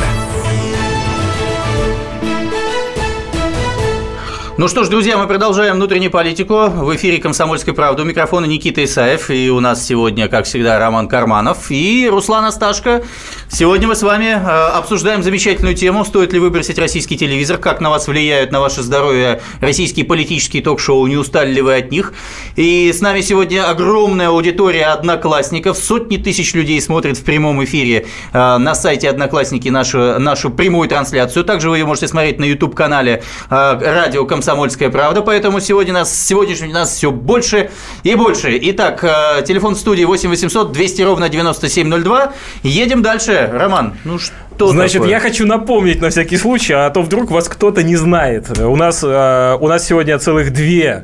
[4.59, 6.65] Ну что ж, друзья, мы продолжаем внутреннюю политику.
[6.65, 8.01] В эфире «Комсомольской правды».
[8.01, 9.29] У микрофона Никита Исаев.
[9.29, 13.03] И у нас сегодня, как всегда, Роман Карманов и Руслан Асташко.
[13.49, 17.89] Сегодня мы с вами э, обсуждаем замечательную тему, стоит ли выбросить российский телевизор, как на
[17.89, 22.13] вас влияют на ваше здоровье российские политические ток-шоу, не устали ли вы от них.
[22.57, 28.57] И с нами сегодня огромная аудитория одноклассников, сотни тысяч людей смотрят в прямом эфире э,
[28.57, 31.45] на сайте Одноклассники нашу, нашу прямую трансляцию.
[31.45, 36.13] Также вы ее можете смотреть на YouTube-канале э, радио «Комсомольская «Комсомольская правда», поэтому сегодня нас,
[36.13, 37.71] сегодняшний нас все больше
[38.03, 38.59] и больше.
[38.61, 39.01] Итак,
[39.45, 42.33] телефон в студии 8 800 200 ровно 9702.
[42.63, 43.36] Едем дальше.
[43.45, 45.09] Роман, ну что Значит, такое?
[45.09, 48.57] я хочу напомнить на всякий случай, а то вдруг вас кто-то не знает.
[48.59, 51.03] У нас, э, у нас сегодня целых две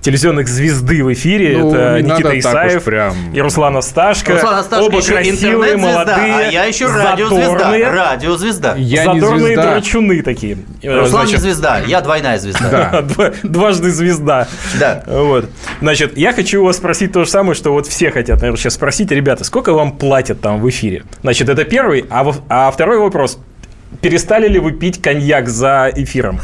[0.00, 1.58] телевизионных звезды в эфире.
[1.58, 3.14] Ну, это Никита Исаев прям...
[3.32, 4.34] и Руслан Асташко.
[4.34, 7.92] Руслан Асташко Оба еще красивые, молодые, а я еще радиозвезда.
[7.92, 8.74] Радиозвезда.
[8.76, 9.62] Я задорные звезда.
[9.62, 10.58] дурачуны такие.
[10.82, 11.32] Руслан Значит...
[11.32, 13.02] не звезда, я двойная звезда.
[13.16, 13.32] Да.
[13.42, 14.48] Дважды звезда.
[14.78, 15.02] Да.
[15.06, 15.48] Вот.
[15.80, 19.10] Значит, я хочу вас спросить то же самое, что вот все хотят, наверное, сейчас спросить.
[19.10, 21.04] Ребята, сколько вам платят там в эфире?
[21.22, 22.04] Значит, это первый.
[22.10, 23.38] А, а второй вопрос.
[24.00, 26.40] Перестали ли вы пить коньяк за эфиром?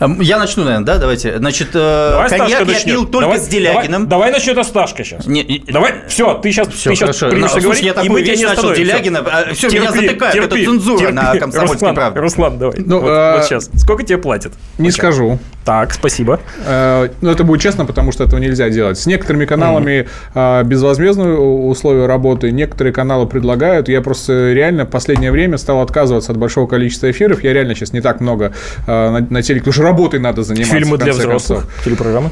[0.00, 0.98] Эм, я начну, наверное, да?
[0.98, 1.36] Давайте.
[1.38, 4.08] Значит, э, давай коньяк я пил только давай, с Делягиным.
[4.08, 5.26] Давай, давай начнет Осташка сейчас.
[5.26, 8.36] Не, давай, все, ты сейчас, все, ты сейчас принялся ну, говорить, я и мы тебя
[8.36, 9.22] не начал Делягина.
[9.52, 10.34] Все, все терпи, меня затыкает.
[10.34, 11.12] Терпи, это цензура терпи.
[11.12, 12.20] на комсомольской правде.
[12.20, 12.76] Руслан, давай.
[12.78, 13.70] Ну, вот, э, вот сейчас.
[13.74, 14.54] Сколько тебе платят?
[14.78, 15.38] Не вот скажу.
[15.64, 16.40] Так, спасибо.
[16.64, 18.98] Э, ну, это будет честно, потому что этого нельзя делать.
[18.98, 20.62] С некоторыми каналами mm.
[20.62, 23.88] э, безвозмездные условия работы, некоторые каналы предлагают.
[23.88, 27.44] Я просто реально в последнее время стал отказываться от большого количества эфиров.
[27.44, 28.52] Я реально сейчас не так много
[28.86, 31.84] э, на, на телеке, потому что работой надо заниматься Фильмы для взрослых, концов.
[31.84, 32.30] телепрограммы?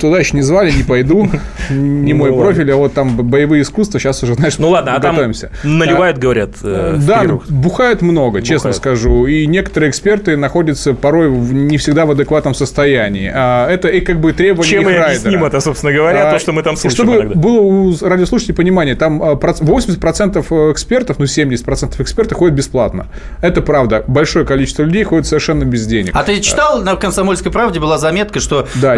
[0.00, 1.28] Туда еще не звали, не пойду.
[1.70, 5.00] Не мой ну профиль, а вот там боевые искусства сейчас уже, знаешь, Ну ладно, а
[5.00, 5.16] там
[5.62, 9.26] наливают, говорят, э, Да, бухают много, честно скажу.
[9.26, 13.30] И некоторые эксперты находятся порой не всегда в адекватном состоянии.
[13.32, 16.62] А это и как бы требование Чем и объясним это, собственно говоря, то, что мы
[16.62, 22.56] там слышим Чтобы было у радиослушателей понимание, там 80% а, экспертов, ну 70% экспертов ходят
[22.56, 23.06] бесплатно.
[23.40, 24.04] Это правда.
[24.06, 26.12] Большое количество людей ходит совершенно без денег.
[26.14, 28.96] А ты читал на «Комсомольской правде» была заметка, что да,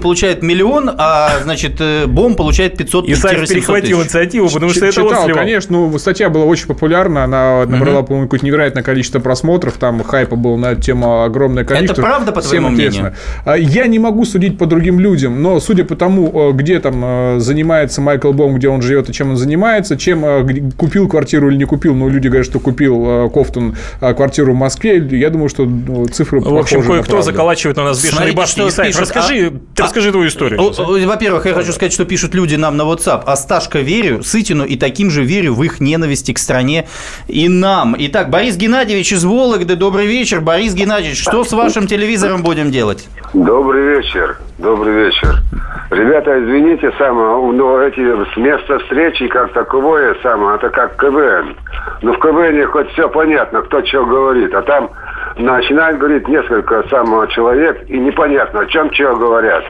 [0.00, 3.18] получает миллион, а значит э, Бом получает 500 тысяч.
[3.18, 5.76] Исаев перехватил инициативу, потому что это он конечно.
[5.76, 10.56] Ну, статья была очень популярна, она набрала, по-моему, какое-то невероятное количество просмотров, там хайпа было
[10.56, 11.92] на эту тему огромное количество.
[11.92, 13.14] Это правда, по твоему мнению?
[13.44, 17.02] А, я не могу судить по другим людям, но судя по тому, э, где там
[17.04, 21.56] э, занимается Майкл Бом, где он живет и чем он занимается, чем купил квартиру или
[21.56, 26.06] не купил, ну, люди говорят, что купил Кофтун квартиру в Москве, я думаю, что ну,
[26.06, 28.68] цифры В общем, кое-кто заколачивает на нас бешеные башни.
[28.68, 31.06] Исаев, расскажи, а, расскажи твою историю.
[31.06, 33.24] Во-первых, я хочу сказать, что пишут люди нам на WhatsApp.
[33.26, 36.86] Осташко верю, Сытину и таким же верю в их ненависти к стране
[37.26, 37.96] и нам.
[37.98, 40.40] Итак, Борис Геннадьевич из Вологды, добрый вечер.
[40.40, 43.08] Борис Геннадьевич, что с вашим телевизором будем делать?
[43.34, 45.38] Добрый вечер, добрый вечер.
[45.90, 51.56] Ребята, извините, само, но эти с места встречи как таковое само, это как КВН.
[52.02, 54.90] Ну, в КВН хоть все понятно, кто что говорит, а там
[55.40, 59.64] начинает говорить несколько самого человек, и непонятно, о чем что говорят.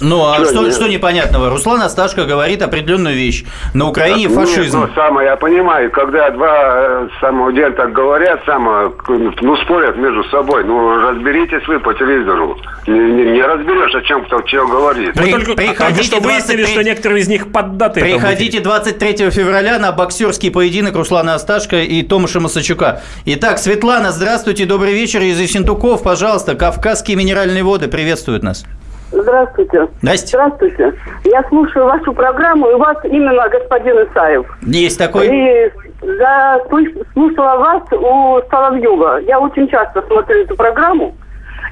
[0.00, 1.50] Ну, а что, что, что непонятного?
[1.50, 3.44] Руслан Асташко говорит определенную вещь.
[3.74, 4.80] На Украине фашизм.
[4.80, 9.96] Нет, ну, самое, я понимаю, когда два э, самого день так говорят, само, ну, спорят
[9.96, 12.56] между собой, ну, разберитесь вы по телевизору.
[12.86, 15.14] Не, не, не разберешь, о чем кто чего говорит.
[15.14, 16.20] При, только, приходите что 23...
[16.20, 18.00] выяснили, что некоторые из них поддаты.
[18.00, 23.02] Приходите 23 февраля на боксерский поединок Руслана Асташко и Томаша Масачука.
[23.24, 25.20] Итак, Светлана, здравствуйте, добрый вечер.
[25.22, 28.64] Из Ессентуков, пожалуйста, Кавказские минеральные воды приветствуют нас.
[29.10, 29.88] Здравствуйте.
[30.02, 30.28] Здрасте.
[30.28, 30.92] Здравствуйте.
[31.24, 34.46] Я слушаю вашу программу, и у вас именно господин Исаев.
[34.62, 35.28] Есть такой.
[35.28, 39.20] И я слушала вас у Соловьева.
[39.22, 41.14] Я очень часто смотрю эту программу.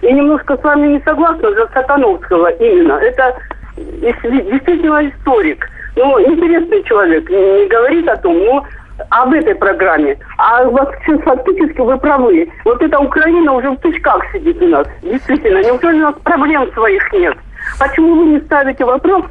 [0.03, 2.95] И немножко с вами не согласна за Сатановского именно.
[2.95, 3.37] Это
[3.77, 5.67] действительно историк.
[5.97, 7.29] Ну, интересный человек.
[7.31, 8.65] Не говорит о том, но
[9.11, 10.17] об этой программе.
[10.39, 12.49] А вообще фактически вы правы.
[12.65, 14.87] Вот эта Украина уже в тычках сидит у нас.
[15.03, 17.37] Действительно, неужели у нас проблем своих нет?
[17.79, 19.25] Почему вы не ставите вопрос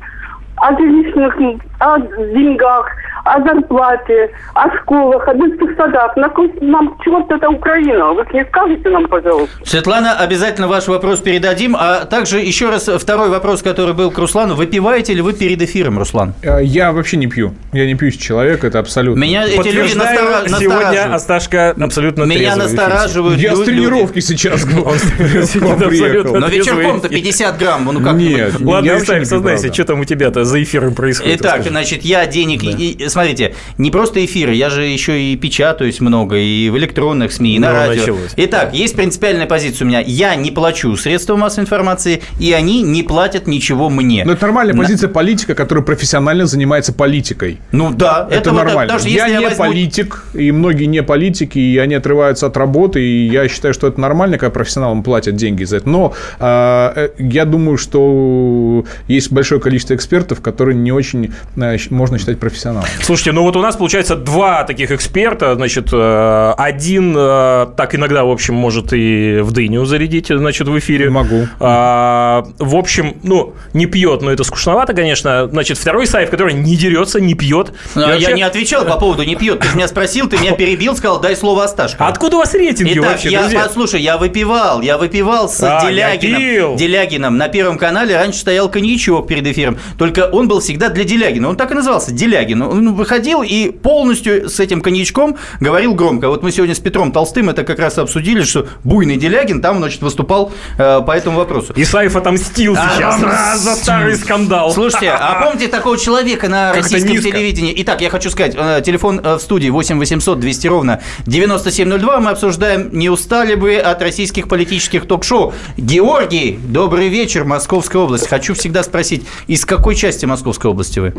[0.58, 1.38] о жилищных,
[1.80, 2.88] о деньгах,
[3.26, 6.16] о зарплате, о школах, о детских садах.
[6.16, 8.14] На нам черт это Украина.
[8.14, 9.56] Вы не скажете нам, пожалуйста?
[9.66, 11.76] Светлана, обязательно ваш вопрос передадим.
[11.78, 14.56] А также еще раз второй вопрос, который был к Руслану.
[14.56, 16.34] Выпиваете ли вы перед эфиром, Руслан?
[16.44, 17.54] Э, я вообще не пью.
[17.74, 19.20] Я не пьющий человек, это абсолютно.
[19.20, 20.48] Меня эти люди настора...
[20.60, 24.66] сегодня Асташка абсолютно Меня настораживают Я с тренировки сейчас.
[24.66, 27.86] Но вечерком-то 50 грамм.
[27.86, 28.16] Ну как?
[28.16, 28.60] Нет.
[28.60, 31.42] Ладно, Исаак, сознайся, что там у тебя-то за эфиром происходит?
[31.42, 32.62] Итак, значит, я денег
[33.10, 37.60] смотрите, не просто эфиры, я же еще и печатаюсь много, и в электронных СМИ, и
[37.60, 38.02] на ну, радио.
[38.02, 38.34] Началось.
[38.38, 40.00] Итак, есть принципиальная позиция у меня.
[40.00, 44.24] Я не плачу средства массовой информации, и они не платят ничего мне.
[44.26, 44.84] Но это нормальная на...
[44.84, 47.60] позиция политика, который профессионально занимается политикой.
[47.72, 48.94] Ну да, это, это нормально.
[48.94, 49.66] Вот, я, я не возьму...
[49.66, 54.00] политик, и многие не политики, и они отрываются от работы, и я считаю, что это
[54.00, 55.90] нормально, когда профессионалам платят деньги за это.
[55.90, 62.40] Но а, э, я думаю, что есть большое количество экспертов, которые не очень можно считать
[62.40, 62.90] профессионалами.
[63.02, 65.56] Слушайте, ну вот у нас получается два таких эксперта.
[65.56, 70.78] Значит, э, один э, так иногда, в общем, может и в дыню зарядить, значит, в
[70.80, 71.10] эфире.
[71.10, 71.48] Могу.
[71.60, 75.48] А, в общем, ну, не пьет, но это скучновато, конечно.
[75.48, 77.74] Значит, второй Саев, который не дерется, не пьет.
[77.96, 78.30] А, вообще...
[78.30, 79.60] Я не отвечал по поводу не пьет.
[79.60, 82.08] Ты меня спросил, ты меня перебил, сказал, дай слово Осташко.
[82.08, 83.64] Откуда у вас рейтинги Итак, вообще, я, друзья?
[83.64, 86.76] Послушай, я выпивал, я выпивал с а, Делягином.
[86.76, 87.38] Делягином.
[87.38, 89.78] На Первом канале раньше стоял коньячок перед эфиром.
[89.98, 91.45] Только он был всегда для Делягина.
[91.46, 92.62] Он так и назывался, Делягин.
[92.62, 96.30] Он выходил говорил и полностью с этим коньячком говорил громко.
[96.30, 100.02] Вот мы сегодня с Петром Толстым это как раз обсудили, что буйный Делягин там, значит,
[100.02, 101.74] выступал э, по этому вопросу.
[101.76, 104.72] Исаев отомстил а, сейчас а, за старый скандал.
[104.72, 107.74] Слушайте, а помните такого человека на как российском телевидении?
[107.78, 112.20] Итак, я хочу сказать, э, телефон э, в студии 8 800 200 ровно 9702.
[112.20, 115.54] Мы обсуждаем, не устали бы от российских политических ток-шоу.
[115.78, 118.28] Георгий, добрый вечер, Московская область.
[118.28, 121.14] Хочу всегда спросить, из какой части Московской области вы?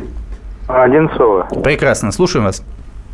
[0.68, 1.48] Одинцова.
[1.62, 2.64] Прекрасно, слушаем вас.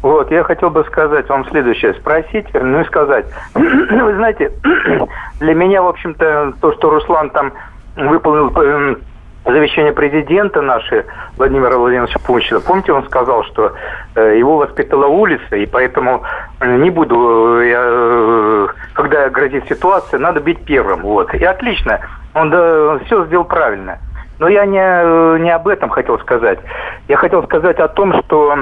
[0.02, 3.26] Вот, я хотел бы сказать вам следующее, спросить, ну и сказать.
[3.54, 4.50] Вы знаете,
[5.40, 7.52] для меня, в общем-то, то, что Руслан там
[7.94, 8.98] выполнил эм,
[9.44, 11.04] завещание президента нашей,
[11.36, 13.72] Владимира Владимировича Путина, помните, он сказал, что
[14.16, 16.22] э, его воспитала улица, и поэтому
[16.60, 21.02] э, не буду, э, я, когда грозит ситуация, надо быть первым.
[21.02, 21.32] Вот.
[21.34, 22.00] И отлично,
[22.34, 23.98] он, да, он все сделал правильно.
[24.38, 26.58] Но я не, э, не об этом хотел сказать.
[27.08, 28.56] Я хотел сказать о том, что,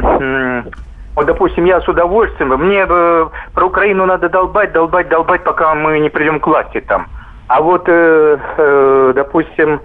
[1.17, 5.99] вот, допустим, я с удовольствием, мне бы про Украину надо долбать, долбать, долбать, пока мы
[5.99, 7.07] не придем к власти там.
[7.49, 9.81] А вот, э, э, допустим,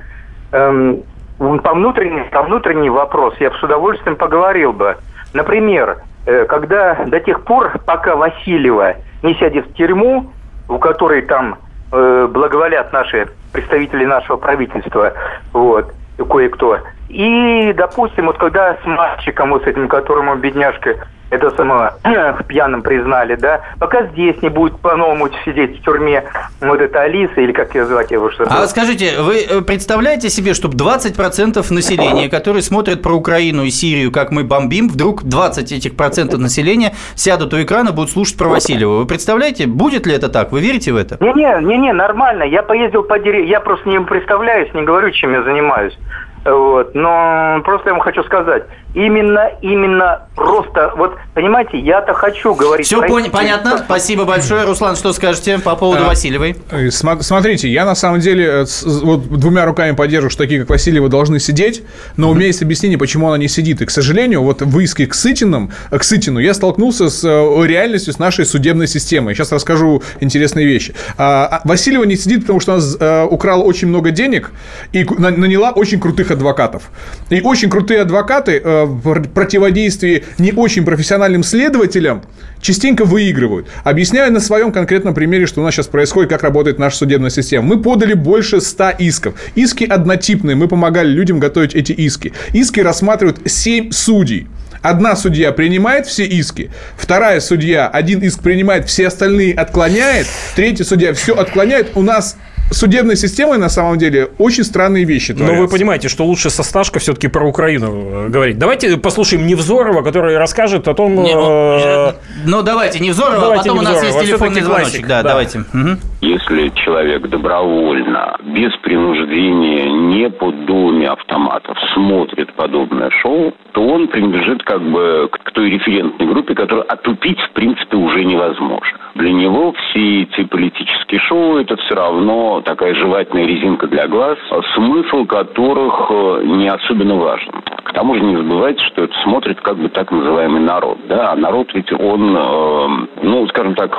[0.52, 0.96] э,
[1.38, 4.98] по внутренней, по внутренний вопрос я бы с удовольствием поговорил бы.
[5.34, 10.32] Например, э, когда до тех пор, пока Васильева не сядет в тюрьму,
[10.70, 11.58] у которой там
[11.96, 15.14] э, благоволят наши представители нашего правительства,
[15.54, 15.94] вот,
[16.30, 16.80] кое-кто,
[17.10, 20.96] И, допустим, вот когда с мальчиком, вот с этим, которому бедняжка
[21.30, 21.94] это самое,
[22.48, 26.24] пьяным признали, да, пока здесь не будет по-новому сидеть в тюрьме
[26.62, 28.54] вот эта Алиса, или как ее звать, его что-то.
[28.54, 34.12] А скажите, вы э, представляете себе, чтобы 20% населения, которые смотрят про Украину и Сирию,
[34.12, 39.00] как мы бомбим, вдруг 20 этих процентов населения сядут у экрана, будут слушать про Васильева.
[39.00, 40.52] Вы представляете, будет ли это так?
[40.52, 41.18] Вы верите в это?
[41.20, 42.44] Не-не, не-не, нормально.
[42.44, 45.98] Я поездил по деревне, я просто не представляюсь, не говорю, чем я занимаюсь.
[46.46, 46.94] Вот.
[46.94, 52.88] Но просто я вам хочу сказать, именно, именно просто, вот, понимаете, я-то хочу говорить...
[52.88, 54.64] Все пон- понятно, спасибо большое.
[54.64, 56.56] Руслан, что скажете по поводу а, Васильевой?
[56.72, 58.66] Э, смотрите, я на самом деле э,
[59.04, 61.84] вот двумя руками поддерживаю, что такие, как Васильева, должны сидеть,
[62.16, 63.82] но у меня есть объяснение, почему она не сидит.
[63.82, 67.24] И, к сожалению, вот в иске к Сытинам, э, к Сытину я столкнулся с
[67.66, 69.36] реальностью, с нашей судебной системой.
[69.36, 70.96] Сейчас расскажу интересные вещи.
[71.18, 74.52] А, а, Васильева не сидит, потому что она украла очень много денег
[74.94, 76.84] и наняла очень крутых адвокатов.
[77.30, 82.24] И очень крутые адвокаты в противодействии не очень профессиональным следователям
[82.62, 83.68] частенько выигрывают.
[83.84, 87.68] Объясняю на своем конкретном примере, что у нас сейчас происходит, как работает наша судебная система.
[87.68, 89.36] Мы подали больше 100 исков.
[89.56, 92.34] Иски однотипные, мы помогали людям готовить эти иски.
[92.54, 94.48] Иски рассматривают 7 судей.
[94.86, 101.12] Одна судья принимает все иски, вторая судья один иск принимает, все остальные отклоняет, третья судья
[101.16, 101.94] все отклоняет.
[101.96, 102.38] У нас
[102.72, 105.56] судебной системой на самом деле очень странные вещи творятся.
[105.56, 108.58] Но вы понимаете, что лучше со Сташко все-таки про Украину э, говорить.
[108.58, 111.16] Давайте послушаем Невзорова, который расскажет о том...
[111.24, 112.14] Не, ну, э...
[112.46, 114.00] ну, давайте Невзорова, давайте а потом Невзорова.
[114.00, 115.08] у нас есть телефонный звоночек.
[115.08, 115.60] Да, да, давайте.
[115.60, 115.98] Угу.
[116.22, 124.64] Если человек добровольно, без принуждения, не под дулами автоматов смотрит подобное шоу, то он принадлежит
[124.64, 129.00] как бы к той референтной группе, которую отупить в принципе уже невозможно.
[129.16, 134.38] Для него все эти политические шоу это все равно такая жевательная резинка для глаз,
[134.76, 137.52] смысл которых э, не особенно важен.
[137.84, 140.98] К тому же не забывайте, что это смотрит как бы так называемый народ.
[141.08, 141.32] Да?
[141.32, 143.98] А народ ведь он, э, ну, скажем так,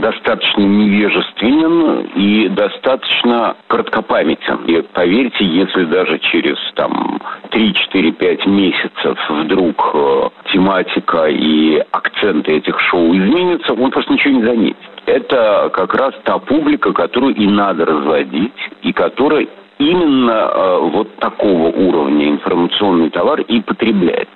[0.00, 4.64] достаточно невежественен и достаточно краткопамятен.
[4.66, 7.20] И поверьте, если даже через там
[7.50, 14.76] 3-4-5 месяцев вдруг э, тематика и акценты этих шоу изменятся, он просто ничего не заметит.
[15.06, 19.46] Это как раз та публика, которую и надо разводить, и которая
[19.78, 24.28] именно э, вот такого уровня информационный товар и потребляет.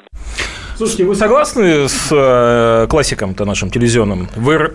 [0.76, 4.28] Слушайте, вы согласны с э, классиком-то нашим телевизионным?
[4.34, 4.72] Вы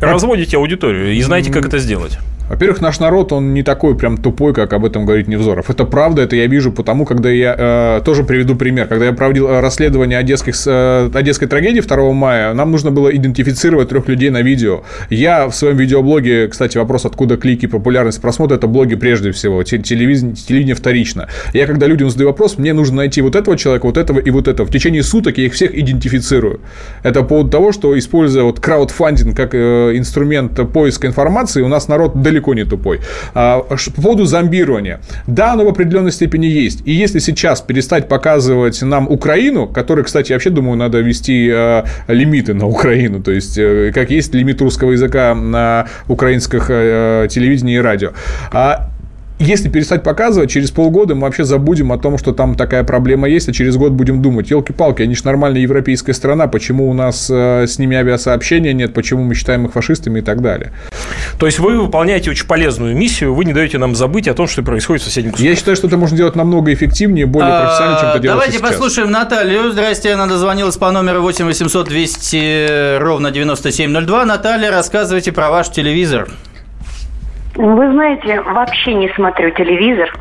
[0.00, 2.18] разводите аудиторию и знаете, как это сделать?
[2.48, 5.68] Во-первых, наш народ, он не такой прям тупой, как об этом говорит Невзоров.
[5.68, 8.86] Это правда, это я вижу потому, когда я э, тоже приведу пример.
[8.86, 13.90] Когда я проводил э, расследование одесских, э, одесской трагедии 2 мая, нам нужно было идентифицировать
[13.90, 14.82] трех людей на видео.
[15.10, 20.34] Я в своем видеоблоге, кстати, вопрос, откуда клики, популярность просмотра, это блоги прежде всего, телевидение,
[20.34, 21.28] телевидение вторично.
[21.52, 24.48] Я когда людям задаю вопрос, мне нужно найти вот этого человека, вот этого и вот
[24.48, 24.66] этого.
[24.66, 26.60] В течение суток я их всех идентифицирую.
[27.02, 31.88] Это по поводу того, что используя вот краудфандинг как э, инструмент поиска информации, у нас
[31.88, 33.00] народ далеко далеко не тупой.
[33.34, 33.60] А,
[33.96, 35.00] по поводу зомбирования.
[35.26, 36.82] Да, оно в определенной степени есть.
[36.86, 42.54] И если сейчас перестать показывать нам Украину, который, кстати, вообще думаю, надо ввести э, лимиты
[42.54, 47.80] на Украину, то есть, э, как есть лимит русского языка на украинских э, телевидении и
[47.80, 48.12] радио.
[49.38, 53.48] Если перестать показывать, через полгода мы вообще забудем о том, что там такая проблема есть,
[53.48, 57.66] а через год будем думать, елки-палки, они же нормальная европейская страна, почему у нас э,
[57.68, 60.72] с ними авиасообщения нет, почему мы считаем их фашистами и так далее.
[61.38, 64.64] То есть вы выполняете очень полезную миссию, вы не даете нам забыть о том, что
[64.64, 65.50] происходит в соседнем государстве.
[65.50, 68.58] Я считаю, что это можно делать намного эффективнее, более а, профессионально, чем это делается Давайте
[68.58, 68.70] сейчас.
[68.70, 69.70] послушаем Наталью.
[69.70, 74.24] Здрасте, она дозвонилась по номеру 8 800 200 ровно 9702.
[74.24, 76.28] Наталья, рассказывайте про ваш телевизор.
[77.58, 80.12] Вы знаете, вообще не смотрю телевизор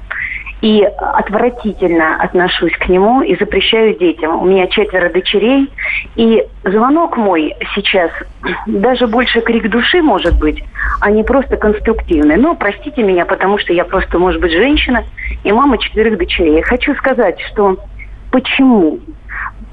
[0.62, 4.42] и отвратительно отношусь к нему и запрещаю детям.
[4.42, 5.72] У меня четверо дочерей,
[6.16, 8.10] и звонок мой сейчас
[8.66, 10.64] даже больше крик души может быть,
[11.00, 12.38] а не просто конструктивный.
[12.38, 15.04] Но простите меня, потому что я просто, может быть, женщина
[15.44, 16.64] и мама четверых дочерей.
[16.64, 17.78] Хочу сказать, что
[18.32, 18.98] почему?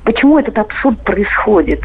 [0.05, 1.81] Почему этот абсурд происходит?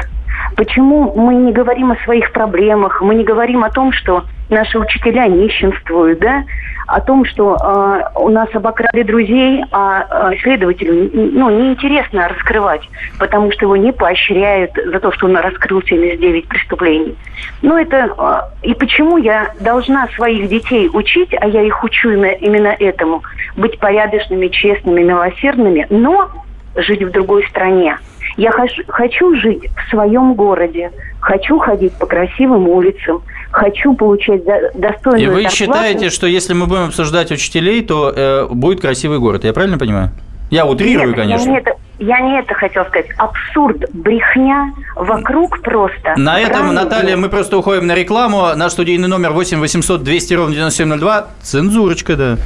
[0.56, 5.26] Почему мы не говорим о своих проблемах, мы не говорим о том, что наши учителя
[5.26, 6.44] нищенствуют, да,
[6.90, 12.82] о том, что э, у нас обокрали друзей, а э, следователю ну, неинтересно раскрывать,
[13.18, 17.16] потому что его не поощряют за то, что он раскрыл 79 преступлений.
[17.62, 18.12] Ну, это...
[18.18, 23.22] Э, и почему я должна своих детей учить, а я их учу именно, этому,
[23.56, 26.28] быть порядочными, честными, милосердными, но
[26.74, 27.98] жить в другой стране.
[28.36, 34.42] Я хочу, хочу жить в своем городе, хочу ходить по красивым улицам, хочу получать
[34.74, 35.56] достойную И вы зарплату.
[35.56, 40.10] считаете, что если мы будем обсуждать учителей, то э, будет красивый город, я правильно понимаю?
[40.50, 41.44] Я утрирую, Нет, конечно.
[41.44, 43.06] Я не, это, я не это хотел сказать.
[43.18, 46.14] Абсурд, брехня вокруг просто.
[46.16, 46.82] На этом, Правильно?
[46.84, 48.48] Наталья, мы просто уходим на рекламу.
[48.56, 51.26] Наш студийный номер 8 800 200 ровно 9702.
[51.42, 52.36] Цензурочка, да.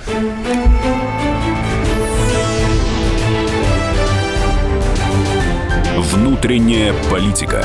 [5.96, 7.64] Внутренняя политика.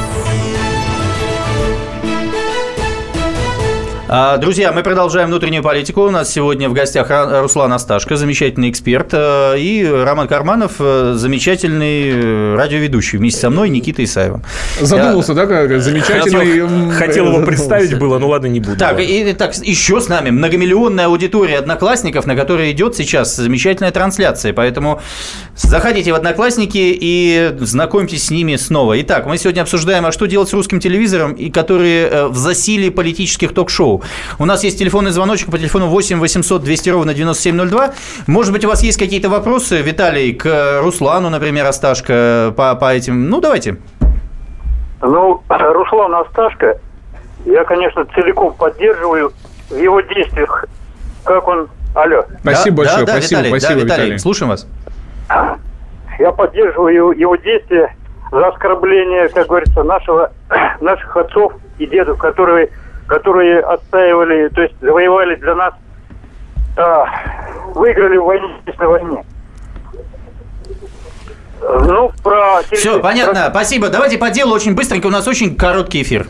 [4.11, 6.01] Друзья, мы продолжаем внутреннюю политику.
[6.01, 12.11] У нас сегодня в гостях Руслан Асташко, замечательный эксперт, э, и Роман Карманов, э, замечательный
[12.11, 14.43] э, радиоведущий вместе со мной, Никита Исаева.
[14.81, 16.91] Задумался, да, как замечательный...
[16.91, 18.75] Хотел его представить было, ну ладно, не буду.
[18.75, 24.51] Так, и, так, еще с нами многомиллионная аудитория одноклассников, на которой идет сейчас замечательная трансляция.
[24.51, 24.99] Поэтому
[25.55, 28.99] заходите в одноклассники и знакомьтесь с ними снова.
[28.99, 33.53] Итак, мы сегодня обсуждаем, а что делать с русским телевизором, и которые в засилии политических
[33.53, 34.00] ток-шоу.
[34.39, 37.93] У нас есть телефонный звоночек по телефону 8 800 200 ровно 9702.
[38.27, 43.29] Может быть, у вас есть какие-то вопросы, Виталий, к Руслану, например, Асташко, по, по этим...
[43.29, 43.77] Ну, давайте.
[45.01, 46.79] Ну, Руслан Асташко,
[47.45, 49.33] я, конечно, целиком поддерживаю
[49.69, 50.65] в его действиях,
[51.23, 51.69] как он...
[51.93, 52.23] Алло.
[52.41, 54.19] Спасибо Да, большое, да, да, спасибо, Виталий, спасибо, да, Виталий, Виталий.
[54.19, 54.67] слушаем вас.
[56.19, 57.95] Я поддерживаю его, его действия
[58.31, 60.31] за оскорбление, как говорится, нашего,
[60.81, 62.69] наших отцов и дедов, которые,
[63.11, 65.73] которые отстаивали, то есть завоевали для нас,
[66.77, 67.05] а,
[67.75, 68.47] выиграли в войне,
[68.79, 69.25] на войне.
[71.61, 72.61] Ну, про...
[72.71, 73.89] Все, понятно, спасибо.
[73.89, 76.25] Давайте по делу очень быстренько, у нас очень короткий эфир.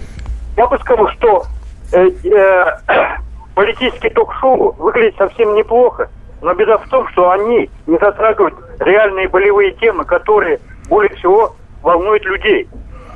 [0.58, 1.46] Я бы сказал, что
[1.94, 2.66] э, э,
[3.54, 6.10] политический ток-шоу выглядит совсем неплохо,
[6.42, 10.60] но беда в том, что они не затрагивают реальные болевые темы, которые
[10.90, 12.68] более всего волнуют людей.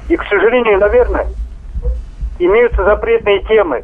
[0.08, 1.26] И, к сожалению, наверное,
[2.40, 3.84] имеются запретные темы,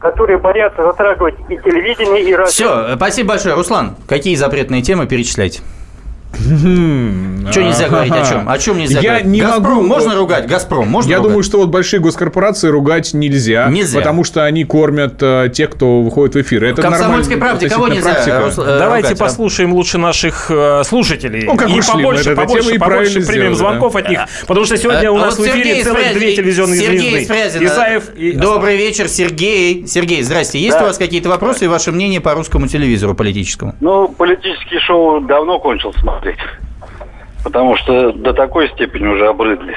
[0.00, 2.50] которые боятся затрагивать и телевидение, и радио.
[2.50, 3.54] Все, спасибо большое.
[3.54, 5.62] Руслан, какие запретные темы перечисляйте?
[6.36, 8.48] Что нельзя говорить о чем?
[8.48, 9.26] О чем нельзя Я говорить?
[9.28, 10.46] не Газпром могу- можно ругать?
[10.46, 11.28] Газпром можно Я ругать?
[11.30, 13.98] думаю, что вот большие госкорпорации ругать нельзя, Нельзя.
[13.98, 16.64] потому что они кормят э, тех, кто выходит в эфир.
[16.64, 18.40] Это В «Комсомольской правде» кого нельзя, практика.
[18.46, 19.24] Рус- э, Давайте ругать, а?
[19.24, 21.44] послушаем лучше наших э, слушателей.
[21.46, 23.98] Ну, как и побольше, побольше, и побольше примем звонков да.
[24.00, 24.20] от них.
[24.46, 27.64] Потому что сегодня Э, у а нас вот в эфире целых две телевизионные Сергей звезды.
[27.64, 28.32] Исаев и...
[28.32, 29.86] Добрый вечер, Сергей.
[29.86, 30.58] Сергей, здрасте.
[30.58, 30.84] Есть Да.
[30.84, 33.74] у вас какие-то вопросы и ваше мнение по русскому телевизору политическому?
[33.80, 35.92] Ну, политические шоу давно кончил
[36.26, 36.38] смотреть.
[37.44, 39.74] Потому что до такой степени уже обрыдли.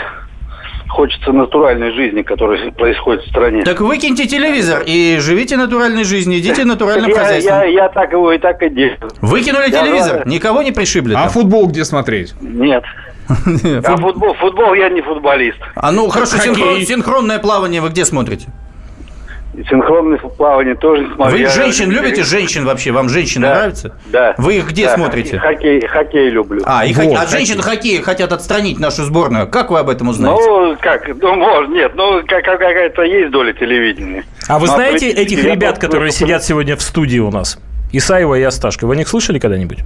[0.88, 3.62] Хочется натуральной жизни, которая происходит в стране.
[3.62, 7.54] Так выкиньте телевизор и живите натуральной жизнью, идите натуральным я, хозяйством.
[7.60, 8.98] я, я так его и так и делаю.
[9.22, 10.28] Выкинули Я телевизор, знаю.
[10.28, 11.14] никого не пришибли.
[11.14, 11.30] А там?
[11.30, 12.34] футбол где смотреть?
[12.42, 12.84] Нет.
[13.86, 15.60] А футбол, футбол я не футболист.
[15.76, 18.48] А ну хорошо, синхронное плавание вы где смотрите?
[19.68, 21.36] Синхронное плавание тоже не смотрю.
[21.38, 22.24] Вы Я- женщин любите?
[22.24, 22.92] Женщин вообще?
[22.92, 23.56] Вам женщины Да.
[23.56, 23.96] нравятся?
[24.06, 24.36] Да.
[24.38, 25.38] Вы их где Да, смотрите?
[25.40, 26.62] Хоккей, хоккей люблю.
[26.66, 27.16] А, и Вот, хоккей.
[27.16, 27.38] А хоккей.
[27.38, 29.48] женщины хоккея хотят отстранить нашу сборную.
[29.48, 30.42] Как вы об этом узнаете?
[30.42, 34.24] Ну, как, ну, может, нет, ну, как- какая-то есть доля телевидения.
[34.48, 37.60] А вы Ну, знаете политически этих я ребят, которые сидят сегодня в студии у нас?
[37.92, 38.86] Исаева и Асташко.
[38.88, 39.80] Вы о них слышали когда-нибудь?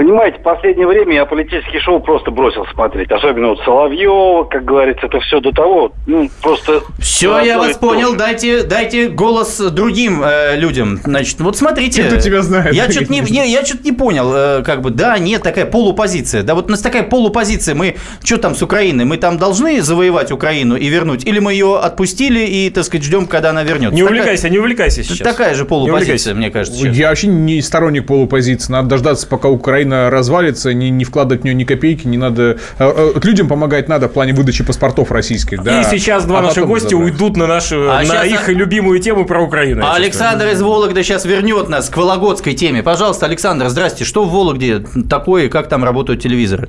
[0.00, 3.12] Понимаете, в последнее время я политические шоу просто бросил смотреть.
[3.12, 6.80] Особенно вот Соловьева, как говорится, это все до того, ну, просто...
[6.98, 8.16] Все, я вас понял.
[8.16, 11.00] Дайте, дайте голос другим э, людям.
[11.04, 12.04] Значит, вот смотрите.
[12.04, 12.72] Те, кто тебя знает.
[12.72, 14.32] Я что-то не, не- я что-то не понял.
[14.34, 16.44] э, как бы, да, нет, такая полупозиция.
[16.44, 17.74] Да, вот у нас такая полупозиция.
[17.74, 19.04] Мы что там с Украиной?
[19.04, 21.26] Мы там должны завоевать Украину и вернуть?
[21.26, 23.94] Или мы ее отпустили и, так сказать, ждем, когда она вернется?
[23.96, 25.18] Не Такая- увлекайся, не увлекайся сейчас.
[25.18, 26.80] Такая же полупозиция, мне кажется.
[26.80, 26.96] сейчас.
[26.96, 28.72] Я вообще не сторонник полупозиции.
[28.72, 32.42] Надо дождаться, пока Украина развалится, не, не вкладывать в нее ни копейки, не надо...
[32.42, 35.80] э, э, Людям помогать надо в плане выдачи паспортов российских, да.
[35.80, 37.12] И сейчас два А наших гостя забрать.
[37.12, 39.84] уйдут на нашу, А на сейчас- их любимую тему про Украину.
[39.84, 39.94] А.
[39.94, 42.82] Александр из Вологды сейчас вернет нас к вологодской теме.
[42.82, 44.04] Пожалуйста, Александр, здрасте.
[44.04, 46.68] Что в Вологде такое и как там работают телевизоры?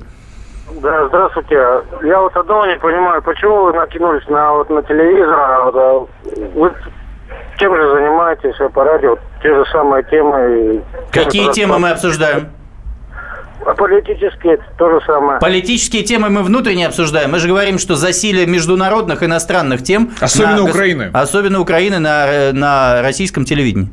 [0.82, 1.54] Да, здравствуйте.
[2.02, 6.06] Я вот одного не понимаю, почему вы накинулись на, вот, на телевизор, а вот, а
[6.58, 6.72] вы
[7.58, 9.16] чем же занимаетесь по радио?
[9.42, 10.82] Те же самые темы.
[11.12, 12.48] Какие темы мы обсуждаем?
[13.64, 15.38] А политические то же самое.
[15.38, 17.30] Политические темы мы внутренне обсуждаем.
[17.30, 20.10] Мы же говорим, что засилие международных иностранных тем.
[20.20, 21.10] Особенно на, Украины.
[21.12, 23.88] Особенно Украины на, на российском телевидении.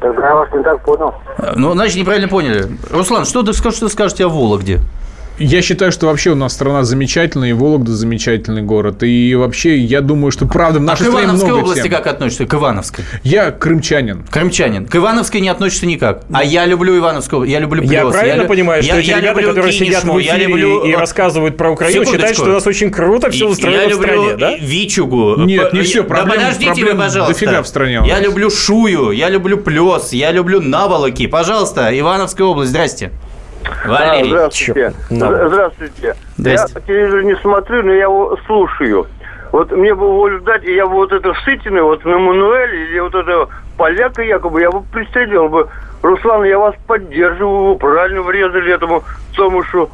[0.00, 1.14] Тогда я вас не так понял.
[1.56, 2.68] Ну, значит, неправильно поняли.
[2.90, 4.80] Руслан, что ты, что ты скажете о Вологде?
[5.38, 9.02] Я считаю, что вообще у нас страна замечательная, и Вологда замечательный город.
[9.02, 11.90] И вообще, я думаю, что правда в нашей а к Ивановской много области тем.
[11.90, 12.46] как относишься?
[12.46, 13.04] К Ивановской?
[13.24, 14.24] Я крымчанин.
[14.30, 14.86] Крымчанин.
[14.86, 16.22] К Ивановской не относишься никак.
[16.32, 17.90] А я люблю Ивановскую, я люблю Плес.
[17.92, 20.48] Я правильно я, понимаю, что я, эти я ребята, которые Кинешму, сидят в эфире я
[20.48, 20.84] люблю...
[20.84, 23.94] и, и рассказывают про Украину, считают, что у нас очень круто все устроено я в
[23.94, 24.56] стране, люблю да?
[24.56, 25.34] Вичугу.
[25.38, 27.34] Нет, не все, проблем, да подождите проблем вы, пожалуйста.
[27.34, 31.26] дофига в стране Я люблю Шую, я люблю Плес, я люблю Наволоки.
[31.26, 33.10] Пожалуйста, Ивановская область, здрасте.
[33.84, 34.30] Валерий.
[34.30, 34.92] Да, здравствуйте.
[35.10, 35.48] No.
[35.48, 36.16] Здравствуйте.
[36.36, 36.72] Здрасте.
[36.74, 39.06] Я телевизор не смотрю, но я его слушаю.
[39.52, 42.98] Вот мне бы волю дать, и я бы вот это Сытины, вот на Мануэль, или
[42.98, 45.68] вот это поляка якобы, я бы пристрелил бы.
[46.02, 49.04] Руслан, я вас поддерживаю, вы правильно врезали этому
[49.34, 49.90] Томушу.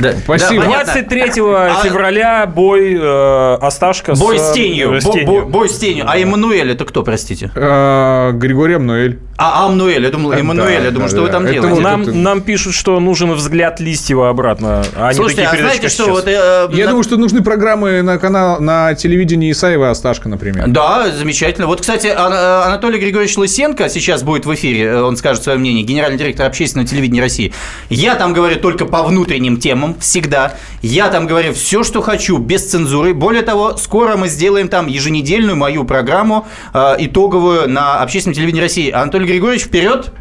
[0.00, 0.12] Да.
[0.24, 0.62] Спасибо.
[0.64, 4.94] Да, 23 февраля бой э, Осташка Бой с, с тенью.
[4.94, 5.26] э, с Бо- тенью.
[5.26, 6.04] бо- Бой с тенью.
[6.08, 7.50] А Эммануэль это кто, простите?
[7.54, 9.18] А, Григорий Амнуэль.
[9.36, 11.80] А, Амнуэль, я думал, Эммануэль, я думал, что вы там Это делаете.
[11.80, 16.04] Нам, это- нам пишут, что нужен взгляд Листьева обратно, а Слушайте, такие а знаете что,
[16.04, 16.14] сейчас.
[16.14, 16.28] вот...
[16.28, 20.64] э, Я на- думаю, что нужны программы на канал на телевидении Исаева и Асташка, например.
[20.68, 21.66] Да, замечательно.
[21.66, 25.58] Вот, кстати, Ан- э, Анатолий Григорьевич Лысенко сейчас будет в эфире, э, он скажет свое
[25.58, 27.52] мнение, генеральный директор общественного телевидения России.
[27.88, 30.54] Я там говорю только по внутренним темам, всегда.
[30.82, 33.14] Я там говорю все, что хочу, без цензуры.
[33.14, 38.90] Более того, скоро мы сделаем там еженедельную мою программу э, итоговую на общественном телевидении России.
[38.90, 40.12] Анатолий Григорьевич, вперед!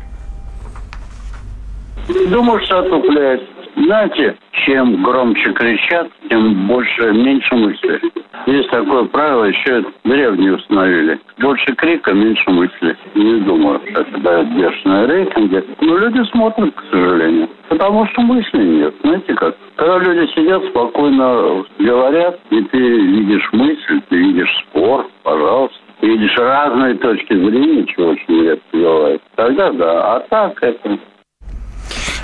[2.30, 3.59] Думаю, что отупляет.
[3.90, 4.38] Знаете,
[4.68, 8.00] чем громче кричат, тем больше, меньше мысли.
[8.46, 11.20] Есть такое правило, еще древние установили.
[11.40, 12.96] Больше крика, меньше мысли.
[13.16, 15.64] Не думаю, что это дает бешеные рейтинги.
[15.82, 17.50] Но люди смотрят, к сожалению.
[17.68, 18.94] Потому что мыслей нет.
[19.02, 19.58] Знаете как?
[19.76, 25.80] Когда люди сидят, спокойно говорят, и ты видишь мысль, ты видишь спор, пожалуйста.
[26.04, 29.22] Видишь разные точки зрения, чего очень редко бывает.
[29.36, 30.16] Тогда да.
[30.16, 31.00] А так это...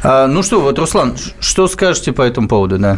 [0.04, 2.98] А, ну что, вот, Руслан, что скажете по этому поводу, да?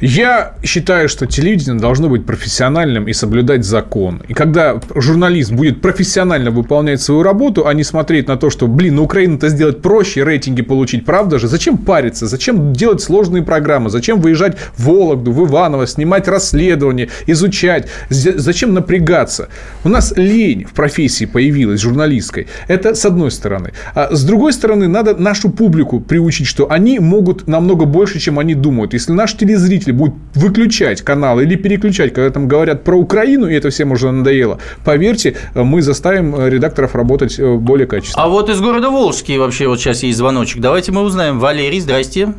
[0.00, 4.22] Я считаю, что телевидение должно быть профессиональным и соблюдать закон.
[4.28, 8.96] И когда журналист будет профессионально выполнять свою работу, а не смотреть на то, что, блин,
[8.96, 11.48] на Украину-то сделать проще, рейтинги получить, правда же?
[11.48, 12.26] Зачем париться?
[12.26, 13.88] Зачем делать сложные программы?
[13.88, 17.88] Зачем выезжать в Вологду, в Иваново, снимать расследования, изучать?
[18.10, 19.48] Зачем напрягаться?
[19.82, 22.48] У нас лень в профессии появилась журналистской.
[22.68, 23.72] Это с одной стороны.
[23.94, 28.54] А с другой стороны, надо нашу публику приучить, что они могут намного больше, чем они
[28.54, 28.92] думают.
[28.92, 33.70] Если наш телезритель будет выключать каналы или переключать, когда там говорят про Украину, и это
[33.70, 38.24] всем уже надоело, поверьте, мы заставим э, редакторов работать э, более качественно.
[38.24, 40.60] А вот из города Волжский вообще вот сейчас есть звоночек.
[40.60, 41.38] Давайте мы узнаем.
[41.38, 42.32] Валерий, здрасте.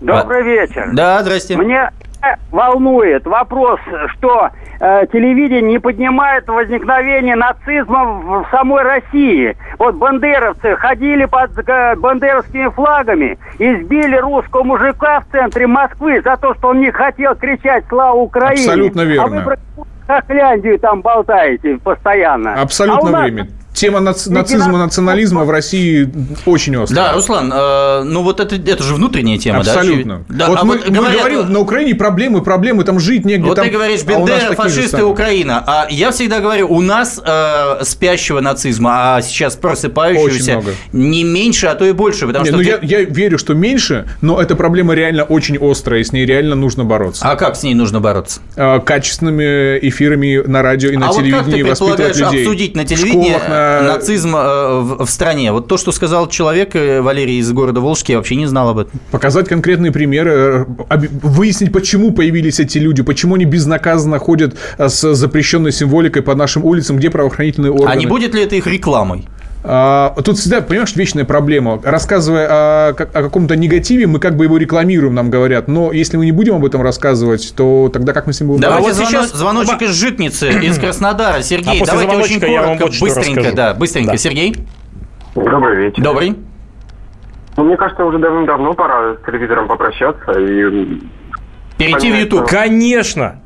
[0.00, 0.90] Добрый вечер.
[0.92, 1.56] Да, здрасте.
[1.56, 1.90] Меня
[2.50, 3.80] волнует вопрос,
[4.14, 4.50] что
[4.80, 9.56] э, телевидение не поднимает возникновение нацизма в, в самой России.
[9.78, 16.36] Вот бандеровцы ходили под э, бандеровскими флагами и сбили русского мужика в центре Москвы за
[16.36, 18.62] то, что он не хотел кричать «Слава Украине!».
[18.62, 19.24] Абсолютно верно.
[19.24, 19.56] А вы про
[20.06, 22.54] Хохляндию там болтаете постоянно.
[22.54, 23.48] Абсолютно а нас время.
[23.76, 26.08] Тема нац- нацизма, национализма в России
[26.46, 27.08] очень острая.
[27.08, 29.74] Да, Руслан, э, ну вот это, это же внутренняя тема, да?
[29.74, 30.24] Абсолютно.
[30.30, 33.46] Да, вот а мы, вот мы говорят- говорим, на Украине проблемы, проблемы, там жить негде.
[33.46, 33.66] Вот там...
[33.66, 35.04] ты говоришь, а Бендера, же фашисты.
[35.04, 35.62] Украина.
[35.66, 40.62] А я всегда говорю, у нас э, спящего нацизма, а сейчас просыпающегося
[40.92, 42.26] не меньше, а то и больше.
[42.26, 45.58] Потому Не, что ну ты- я, я верю, что меньше, но эта проблема реально очень
[45.60, 47.28] острая, и с ней реально нужно бороться.
[47.30, 48.40] А как с ней нужно бороться?
[48.56, 52.42] А, Качественными эфирами на радио и на а вот как телевидении ты воспитывать людей.
[52.42, 55.52] обсудить на В телевидении школах, на- нацизм э, в, стране?
[55.52, 58.78] Вот то, что сказал человек, э, Валерий из города Волжский, я вообще не знал об
[58.78, 59.00] этом.
[59.10, 65.72] Показать конкретные примеры, э, выяснить, почему появились эти люди, почему они безнаказанно ходят с запрещенной
[65.72, 67.90] символикой по нашим улицам, где правоохранительные органы.
[67.90, 69.26] А не будет ли это их рекламой?
[69.68, 71.80] А, Тут всегда, понимаешь, вечная проблема.
[71.82, 75.66] Рассказывая о, о каком-то негативе, мы как бы его рекламируем, нам говорят.
[75.66, 78.60] Но если мы не будем об этом рассказывать, то тогда как мы с ним будем
[78.62, 79.04] Давайте бороться?
[79.12, 81.42] звоно- звоночек из Житницы, из Краснодара.
[81.42, 83.56] Сергей, А после давайте очень звоночка я вам коротко, вот быстренько, расскажу.
[83.56, 84.10] да, быстренько.
[84.12, 84.16] Да.
[84.18, 84.56] Сергей?
[85.34, 86.02] Добрый вечер.
[86.02, 86.36] Добрый.
[87.56, 91.00] Ну, мне кажется, уже давным-давно пора с телевизором попрощаться и...
[91.78, 92.48] Перейти в YouTube.
[92.48, 93.42] Конечно.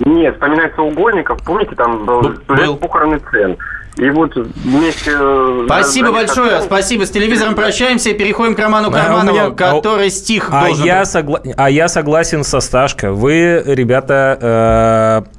[0.00, 2.76] Нет, вспоминается Угольников, помните, там был, Был.
[2.76, 3.56] похороны цен.
[3.96, 5.12] И вот вместе...
[5.16, 7.06] э, Спасибо большое, спасибо.
[7.06, 11.02] С телевизором прощаемся и переходим к Роману А Карманову, меня- который стих а должен я,
[11.02, 13.12] согла- а я согласен со Сташко.
[13.12, 15.33] Вы, ребята, э,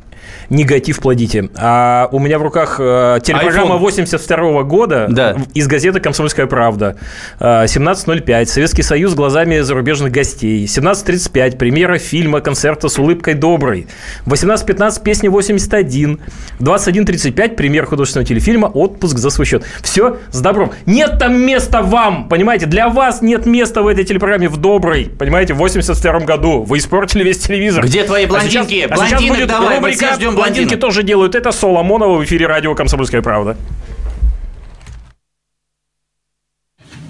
[0.49, 1.49] негатив плодите.
[1.55, 3.79] А у меня в руках э, телепрограмма iPhone.
[3.79, 5.37] 82 года Да.
[5.53, 6.97] из газеты «Комсомольская правда».
[7.39, 8.45] Э, 17.05.
[8.45, 10.65] Советский Союз глазами зарубежных гостей.
[10.65, 11.57] 17.35.
[11.57, 13.87] Премьера фильма «Концерта с улыбкой доброй».
[14.25, 15.03] 18.15.
[15.03, 16.19] Песня 81.
[16.59, 17.55] 21.35.
[17.55, 19.63] Премьер художественного телефильма «Отпуск за свой счет».
[19.81, 20.71] Все с добром.
[20.85, 22.65] Нет там места вам, понимаете?
[22.65, 26.63] Для вас нет места в этой телепрограмме в доброй, понимаете, в 82 году.
[26.63, 27.83] Вы испортили весь телевизор.
[27.85, 28.87] Где твои А сейчас- блондинки?
[28.89, 30.81] а сейчас Блондинок будет давай, мы рубрика все ждем «Блондинки блондинок».
[30.81, 31.51] тоже делают это.
[31.51, 33.57] Соломонова в эфире радио «Комсомольская правда».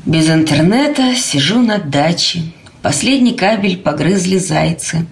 [0.06, 2.44] Без интернета сижу на даче.
[2.84, 5.08] Последний кабель погрызли зайцы.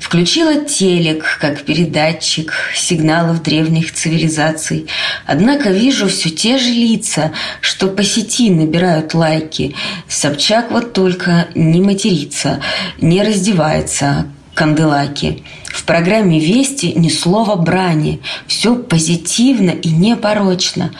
[0.00, 4.88] Включила телек, как передатчик сигналов древних цивилизаций.
[5.24, 9.76] Однако вижу все те же лица, что по сети набирают лайки.
[10.08, 12.60] Собчак вот только не матерится,
[13.00, 15.42] не раздевается, канделаки.
[15.66, 18.20] В программе «Вести» ни слова брани.
[18.46, 20.92] Все позитивно и непорочно.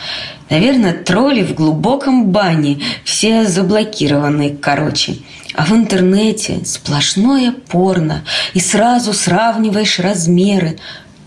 [0.49, 2.81] Наверное, тролли в глубоком бане.
[3.05, 5.17] Все заблокированы, короче.
[5.55, 8.25] А в интернете сплошное порно.
[8.55, 10.79] И сразу сравниваешь размеры.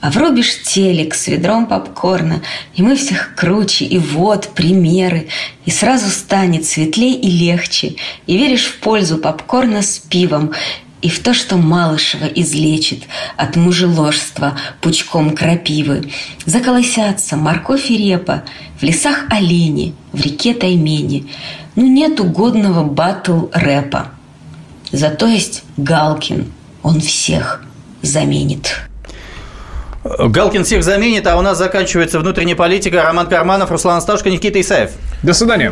[0.02, 2.44] А врубишь телек с ведром попкорна,
[2.76, 5.30] и мы всех круче, и вот примеры.
[5.66, 7.96] И сразу станет светлей и легче,
[8.28, 10.52] и веришь в пользу попкорна с пивом,
[11.06, 13.04] и в то, что Малышева излечит
[13.38, 16.10] от мужеложства пучком крапивы.
[16.48, 18.42] Заколосятся морковь и репа,
[18.80, 21.28] в лесах олени, в реке Таймени.
[21.76, 24.08] Ну, нет угодного батл-рэпа.
[24.92, 26.52] Зато есть Галкин,
[26.82, 27.62] он всех
[28.02, 28.74] заменит.
[30.04, 33.04] Галкин всех заменит, а у нас заканчивается внутренняя политика.
[33.04, 34.90] Роман Карманов, Руслан Асташко, Никита Исаев.
[35.22, 35.72] До свидания.